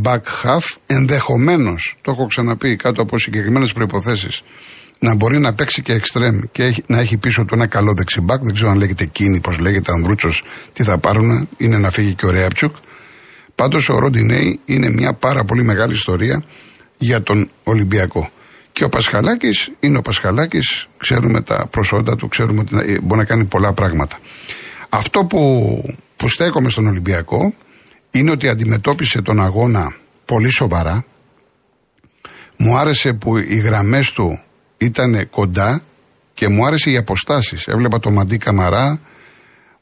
back 0.02 0.22
half, 0.42 0.76
ενδεχομένως, 0.86 1.96
το 2.00 2.10
έχω 2.10 2.26
ξαναπεί 2.26 2.76
κάτω 2.76 3.02
από 3.02 3.18
συγκεκριμένες 3.18 3.72
προποθέσει, 3.72 4.28
να 5.02 5.14
μπορεί 5.14 5.38
να 5.38 5.54
παίξει 5.54 5.82
και 5.82 5.92
εξτρέμ 5.92 6.40
και 6.52 6.74
να 6.86 6.98
έχει 6.98 7.16
πίσω 7.16 7.44
του 7.44 7.54
ένα 7.54 7.66
καλό 7.66 7.92
δεξιμπάκ. 7.96 8.42
Δεν 8.42 8.54
ξέρω 8.54 8.70
αν 8.70 8.76
λέγεται 8.78 9.04
Κίνη, 9.04 9.40
πώς 9.40 9.58
λέγεται, 9.58 9.92
Ανδρούτσος, 9.92 10.44
τι 10.72 10.82
θα 10.82 10.98
πάρουν. 10.98 11.48
Είναι 11.56 11.78
να 11.78 11.90
φύγει 11.90 12.14
και 12.14 12.26
ο 12.26 12.30
Ρέαπτσουκ. 12.30 12.76
Πάντως 13.54 13.88
ο 13.88 13.98
Ροντινέη 13.98 14.60
είναι 14.64 14.90
μια 14.90 15.12
πάρα 15.14 15.44
πολύ 15.44 15.64
μεγάλη 15.64 15.92
ιστορία 15.92 16.44
για 16.98 17.22
τον 17.22 17.50
Ολυμπιακό. 17.64 18.30
Και 18.72 18.84
ο 18.84 18.88
Πασχαλάκης 18.88 19.70
είναι 19.80 19.98
ο 19.98 20.02
Πασχαλάκης, 20.02 20.88
ξέρουμε 20.96 21.40
τα 21.40 21.66
προσόντα 21.70 22.16
του, 22.16 22.28
ξέρουμε 22.28 22.60
ότι 22.60 23.00
μπορεί 23.02 23.20
να 23.20 23.24
κάνει 23.24 23.44
πολλά 23.44 23.72
πράγματα. 23.72 24.18
Αυτό 24.88 25.24
που, 25.24 25.40
που 26.16 26.28
στέκομαι 26.28 26.68
στον 26.68 26.86
Ολυμπιακό 26.86 27.54
είναι 28.10 28.30
ότι 28.30 28.48
αντιμετώπισε 28.48 29.22
τον 29.22 29.40
αγώνα 29.40 29.96
πολύ 30.24 30.48
σοβαρά. 30.48 31.04
Μου 32.56 32.76
άρεσε 32.76 33.12
που 33.12 33.36
οι 33.36 33.56
γραμμές 33.56 34.10
του 34.10 34.40
ήταν 34.84 35.28
κοντά 35.30 35.82
και 36.34 36.48
μου 36.48 36.66
άρεσε 36.66 36.90
οι 36.90 36.96
αποστάσεις. 36.96 37.66
Έβλεπα 37.66 37.98
τον 37.98 38.12
Μαντί 38.12 38.36
Καμαρά, 38.36 39.00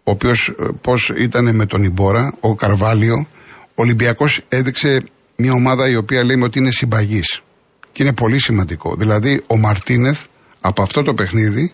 ο 0.05 0.11
οποίος 0.11 0.49
ε, 0.49 0.65
πώς 0.81 1.13
ήταν 1.17 1.55
με 1.55 1.67
τον 1.67 1.83
Ιμπόρα, 1.83 2.35
ο 2.41 2.55
Καρβάλιο. 2.55 3.27
Ο 3.75 3.83
Ολυμπιακός 3.83 4.41
έδειξε 4.49 5.03
μια 5.37 5.53
ομάδα 5.53 5.89
η 5.89 5.97
οποία 5.97 6.25
λέμε 6.25 6.45
ότι 6.45 6.59
είναι 6.59 6.71
συμπαγής. 6.71 7.43
Και 7.93 8.03
είναι 8.03 8.13
πολύ 8.13 8.39
σημαντικό. 8.39 8.95
Δηλαδή 8.99 9.43
ο 9.47 9.57
Μαρτίνεθ 9.57 10.25
από 10.61 10.83
αυτό 10.83 11.03
το 11.03 11.15
παιχνίδι, 11.15 11.73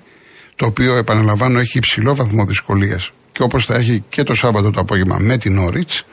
το 0.57 0.67
οποίο 0.67 0.97
επαναλαμβάνω 0.97 1.59
έχει 1.59 1.79
υψηλό 1.79 2.15
βαθμό 2.15 2.45
δυσκολίας 2.45 3.11
και 3.33 3.43
όπως 3.43 3.65
θα 3.65 3.75
έχει 3.75 4.05
και 4.09 4.23
το 4.23 4.35
Σάββατο 4.35 4.71
το 4.71 4.81
απόγευμα 4.81 5.17
με 5.19 5.37
την 5.37 5.59
Όριτς, 5.59 6.07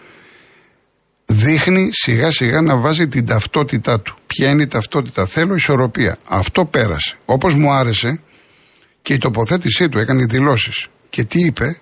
δείχνει 1.33 1.89
σιγά 1.91 2.31
σιγά 2.31 2.61
να 2.61 2.77
βάζει 2.77 3.07
την 3.07 3.25
ταυτότητά 3.25 3.99
του. 3.99 4.15
Ποια 4.27 4.49
είναι 4.49 4.61
η 4.61 4.67
ταυτότητα; 4.67 5.25
Θέλω 5.25 5.55
ισορροπία. 5.55 6.17
Αυτό 6.27 6.65
πέρασε. 6.65 7.17
Όπως 7.25 7.55
μου 7.55 7.71
άρεσε 7.71 8.21
και 9.01 9.13
η 9.13 9.17
τοποθέτησή 9.17 9.89
του 9.89 9.99
έκανε 9.99 10.25
δηλώσεις. 10.25 10.87
Και 11.09 11.23
τι 11.23 11.45
είπε, 11.45 11.77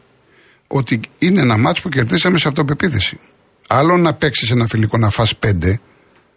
ότι 0.68 1.00
είναι 1.20 1.42
ένα 1.42 1.58
μάτς 1.58 1.82
που 1.82 1.90
κερδίσαμε 1.90 2.38
σε 2.38 2.48
αυτοπεποίθηση. 2.48 3.20
Άλλο 3.68 3.98
να 3.98 4.14
παίξεις 4.14 4.52
ένα 4.52 4.68
φιλικό 4.68 4.98
να 4.98 5.10
φας 5.10 5.36
πέντε, 5.36 5.80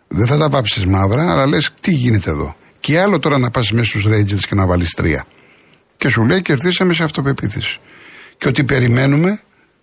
δεν 0.08 0.26
θα 0.26 0.38
τα 0.38 0.48
βάψεις 0.48 0.86
μαύρα, 0.86 1.30
αλλά 1.30 1.46
λες 1.46 1.70
τι 1.80 1.90
γίνεται 1.90 2.30
εδώ; 2.30 2.56
Και 2.80 3.00
άλλο 3.00 3.18
τώρα 3.18 3.38
να 3.38 3.50
πας 3.50 3.72
μέσα 3.72 3.86
στους 3.86 4.06
Rangers 4.06 4.44
και 4.48 4.54
να 4.54 4.66
βάλεις 4.66 4.94
τρία. 4.94 5.26
Και 5.96 6.08
σου 6.08 6.24
λέει 6.24 6.42
κερδίσαμε 6.42 6.92
σε 6.92 7.04
αυτοπεποίθηση. 7.04 7.80
Και 8.38 8.48
ότι 8.48 8.64
περιμένουμε 8.64 9.40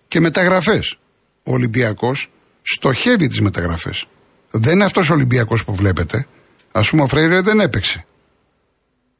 και 0.08 0.20
μεταγραφές. 0.20 0.98
Ο 1.42 1.52
Ολυμπιακός 1.52 2.30
στοχεύει 2.62 3.28
τις 3.28 3.40
μεταγραφές. 3.40 4.06
Δεν 4.50 4.72
είναι 4.72 4.84
αυτός 4.84 5.10
ο 5.10 5.12
Ολυμπιακός 5.12 5.64
που 5.64 5.74
βλέπετε. 5.74 6.26
Α 6.72 6.80
πούμε, 6.80 7.02
ο 7.02 7.08
Φρέιρε 7.08 7.40
δεν 7.40 7.60
έπαιξε. 7.60 8.06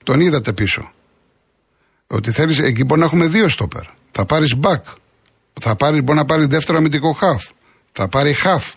Τον 0.05 0.21
είδατε 0.21 0.53
πίσω. 0.53 0.93
Ότι 2.07 2.33
θέλεις, 2.33 2.59
εκεί 2.59 2.85
μπορεί 2.85 3.01
να 3.01 3.07
έχουμε 3.07 3.27
δύο 3.27 3.49
στόπερ. 3.49 3.83
Θα 4.11 4.27
πάρεις 4.27 4.55
back. 4.63 4.83
Θα 5.61 5.77
πάρει, 5.77 6.03
μπορεί 6.03 6.19
να 6.19 6.25
πάρει 6.25 6.47
δεύτερο 6.47 6.79
αμυντικό 6.79 7.17
half. 7.21 7.51
Θα 7.93 8.09
πάρει 8.09 8.37
half. 8.45 8.73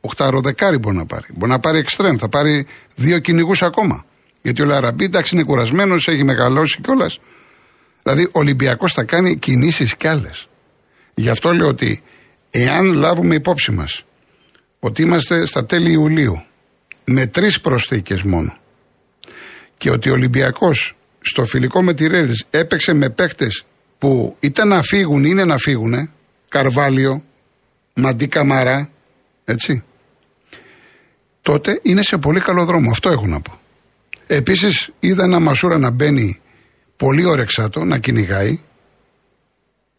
Οχταροδεκάρι 0.00 0.78
μπορεί 0.78 0.96
να 0.96 1.06
πάρει. 1.06 1.26
Μπορεί 1.34 1.50
να 1.50 1.60
πάρει 1.60 1.78
εξτρέμ. 1.78 2.16
Θα 2.16 2.28
πάρει 2.28 2.66
δύο 2.94 3.18
κυνηγούς 3.18 3.62
ακόμα. 3.62 4.04
Γιατί 4.42 4.62
ο 4.62 4.64
Λαραμπή 4.64 5.04
εντάξει 5.04 5.34
είναι 5.34 5.44
κουρασμένος, 5.44 6.08
έχει 6.08 6.24
μεγαλώσει 6.24 6.80
κιόλας. 6.80 7.18
Δηλαδή 8.02 8.24
ο 8.24 8.38
Ολυμπιακός 8.38 8.92
θα 8.92 9.02
κάνει 9.04 9.36
κινήσεις 9.36 9.96
κι 9.96 10.06
άλλες. 10.06 10.48
Γι' 11.14 11.28
αυτό 11.28 11.52
λέω 11.52 11.66
ότι 11.66 12.02
εάν 12.50 12.92
λάβουμε 12.92 13.34
υπόψη 13.34 13.70
μας 13.70 14.04
ότι 14.80 15.02
είμαστε 15.02 15.46
στα 15.46 15.66
τέλη 15.66 15.92
Ιουλίου 15.92 16.42
με 17.04 17.26
τρεις 17.26 17.60
προσθήκες 17.60 18.22
μόνο 18.22 18.56
και 19.76 19.90
ότι 19.90 20.10
ο 20.10 20.12
Ολυμπιακός 20.12 20.94
στο 21.20 21.46
φιλικό 21.46 21.82
με 21.82 21.94
τη 21.94 22.06
Ρέλης 22.06 22.46
έπαιξε 22.50 22.92
με 22.92 23.10
παίκτες 23.10 23.64
που 23.98 24.36
ήταν 24.40 24.68
να 24.68 24.82
φύγουν, 24.82 25.24
είναι 25.24 25.44
να 25.44 25.58
φύγουν, 25.58 26.10
Καρβάλιο, 26.48 27.24
Μαντί 27.94 28.28
Καμαρά, 28.28 28.90
έτσι 29.44 29.84
τότε 31.42 31.80
είναι 31.82 32.02
σε 32.02 32.18
πολύ 32.18 32.40
καλό 32.40 32.64
δρόμο. 32.64 32.90
Αυτό 32.90 33.10
έχω 33.10 33.26
να 33.26 33.40
πω. 33.40 33.60
Επίσης, 34.26 34.90
είδα 35.00 35.24
ένα 35.24 35.38
Μασούρα 35.40 35.78
να 35.78 35.90
μπαίνει 35.90 36.40
πολύ 36.96 37.24
όρεξάτο, 37.24 37.84
να 37.84 37.98
κυνηγάει. 37.98 38.60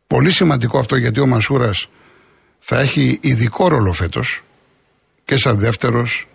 Πολύ 0.08 0.32
σημαντικό 0.32 0.80
αυτό 0.80 0.96
γιατί 0.96 1.20
ο 1.20 1.26
Μασούρας 1.26 1.90
θα 2.62 2.80
έχει 2.80 3.18
ειδικό 3.22 3.68
ρόλο 3.68 3.94
φέτος 3.94 4.42
και 5.26 5.38
σαν 5.38 5.58
δεύτερος 5.58 6.28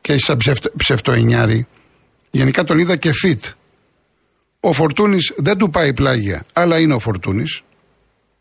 και 0.00 0.18
σαν 0.18 0.38
ψευτοενιάρη. 0.76 1.66
Γενικά 2.30 2.64
τον 2.64 2.78
είδα 2.78 2.96
και 2.96 3.10
fit. 3.24 3.52
Ο 4.60 4.72
Φορτούνης 4.72 5.32
δεν 5.36 5.58
του 5.58 5.70
πάει 5.70 5.92
πλάγια, 5.92 6.44
αλλά 6.52 6.78
είναι 6.78 6.94
ο 6.94 6.98
Φορτούνης. 6.98 7.62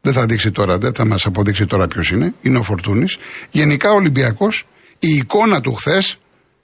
Δεν 0.02 0.13
θα 0.13 0.25
δείξει 0.25 0.52
τώρα, 0.52 0.78
δεν 0.78 0.93
θα 0.93 1.06
μας 1.06 1.25
αποδείξει 1.25 1.65
τώρα 1.65 1.88
ποιος 1.88 2.12
είναι. 2.12 2.34
Είναι 2.41 2.58
ο 2.58 2.63
Φορτούνης. 2.63 3.17
Γενικά 3.52 3.91
ο 3.91 3.95
Ολυμπιακός 3.95 4.65
η 4.99 5.08
εικόνα 5.08 5.62
του 5.62 5.73
χθες, 5.73 6.17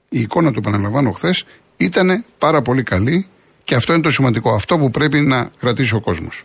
η 0.09 0.19
εικόνα 0.19 0.51
του 0.51 0.59
επαναλαμβάνω 0.59 1.11
χθες, 1.11 1.45
ήταν 1.77 2.25
πάρα 2.37 2.61
πολύ 2.61 2.83
καλή 2.83 3.27
και 3.63 3.75
αυτό 3.75 3.93
είναι 3.93 4.01
το 4.01 4.11
σημαντικό. 4.11 4.53
Αυτό 4.53 4.77
που 4.77 4.91
πρέπει 4.91 5.19
να 5.19 5.49
κρατήσει 5.59 5.95
ο 5.95 5.99
κόσμος. 5.99 6.43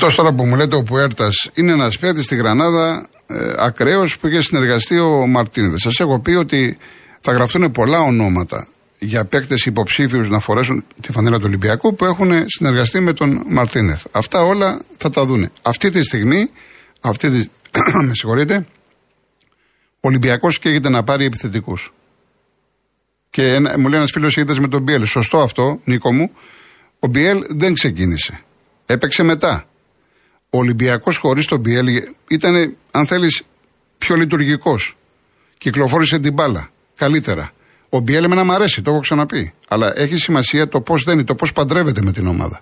Αυτός 0.00 0.14
τώρα 0.14 0.32
που 0.32 0.44
μου 0.44 0.56
λέτε 0.56 0.76
ο 0.76 0.82
Πουέρτας 0.82 1.50
είναι 1.54 1.72
ένας 1.72 1.98
παίκτης 1.98 2.24
στη 2.24 2.36
Γρανάδα 2.36 3.08
ε, 3.26 3.52
ακραίος 3.58 4.18
που 4.18 4.26
είχε 4.26 4.40
συνεργαστεί 4.40 4.98
ο 4.98 5.26
Μαρτίνδε. 5.26 5.78
Σας 5.78 6.00
έχω 6.00 6.20
πει 6.20 6.30
ότι 6.30 6.78
θα 7.20 7.32
γραφτούν 7.32 7.70
πολλά 7.70 8.00
ονόματα 8.00 8.68
για 8.98 9.24
παίκτες 9.24 9.66
υποψήφιους 9.66 10.28
να 10.28 10.38
φορέσουν 10.38 10.84
τη 11.00 11.12
φανέλα 11.12 11.36
του 11.36 11.44
Ολυμπιακού 11.46 11.94
που 11.94 12.04
έχουν 12.04 12.30
συνεργαστεί 12.46 13.00
με 13.00 13.12
τον 13.12 13.42
Μαρτίνεθ. 13.48 14.06
Αυτά 14.10 14.42
όλα 14.42 14.80
θα 14.98 15.10
τα 15.10 15.24
δούνε. 15.24 15.50
Αυτή 15.62 15.90
τη 15.90 16.02
στιγμή, 16.02 16.50
αυτή 17.00 17.30
τη, 17.30 17.48
με 18.06 18.14
συγχωρείτε, 18.14 18.66
ο 19.94 20.08
Ολυμπιακός 20.08 20.58
καίγεται 20.58 20.88
να 20.88 21.02
πάρει 21.02 21.24
επιθετικούς. 21.24 21.92
Και 23.30 23.54
ένα, 23.54 23.78
μου 23.78 23.88
λέει 23.88 23.98
ένας 23.98 24.10
φίλος 24.10 24.36
είδε 24.36 24.60
με 24.60 24.68
τον 24.68 24.82
Μπιέλ. 24.82 25.04
Σωστό 25.04 25.38
αυτό, 25.38 25.80
Νίκο 25.84 26.12
μου. 26.12 26.30
Ο 26.98 27.06
Μπιέλ 27.06 27.44
δεν 27.48 27.74
ξεκίνησε. 27.74 28.42
Έπαιξε 28.86 29.22
μετά. 29.22 29.67
Ο 30.50 30.58
Ολυμπιακός 30.58 31.16
χωρίς 31.16 31.46
τον 31.46 31.60
Μπιέλ 31.60 31.86
ήταν, 32.28 32.76
αν 32.90 33.06
θέλεις, 33.06 33.42
πιο 33.98 34.16
λειτουργικός. 34.16 34.96
Κυκλοφόρησε 35.58 36.18
την 36.18 36.32
μπάλα. 36.32 36.68
Καλύτερα. 36.96 37.50
Ο 37.88 37.98
Μπιέλ 37.98 38.24
εμένα 38.24 38.44
μου 38.44 38.52
αρέσει, 38.52 38.82
το 38.82 38.90
έχω 38.90 39.00
ξαναπεί. 39.00 39.52
Αλλά 39.68 39.98
έχει 39.98 40.16
σημασία 40.16 40.68
το 40.68 40.80
πώς 40.80 41.02
δένει, 41.02 41.24
το 41.24 41.34
πώς 41.34 41.52
παντρεύεται 41.52 42.02
με 42.02 42.12
την 42.12 42.26
ομάδα. 42.26 42.60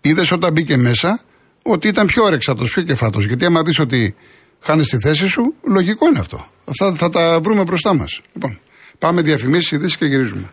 Είδες 0.00 0.32
όταν 0.32 0.52
μπήκε 0.52 0.76
μέσα 0.76 1.20
ότι 1.62 1.88
ήταν 1.88 2.06
πιο 2.06 2.24
όρεξατος, 2.24 2.70
πιο 2.70 2.82
κεφάτος. 2.82 3.26
Γιατί 3.26 3.44
άμα 3.44 3.62
δεις 3.62 3.78
ότι 3.78 4.14
χάνεις 4.60 4.88
τη 4.88 4.98
θέση 4.98 5.26
σου, 5.26 5.54
λογικό 5.62 6.06
είναι 6.06 6.18
αυτό. 6.18 6.46
Αυτά 6.64 6.94
θα 6.96 7.08
τα 7.08 7.40
βρούμε 7.40 7.62
μπροστά 7.62 7.94
μας. 7.94 8.20
Λοιπόν, 8.32 8.60
πάμε 8.98 9.22
διαφημίσεις, 9.22 9.70
ειδήσεις 9.70 9.96
και 9.96 10.04
γυρίζουμε. 10.04 10.50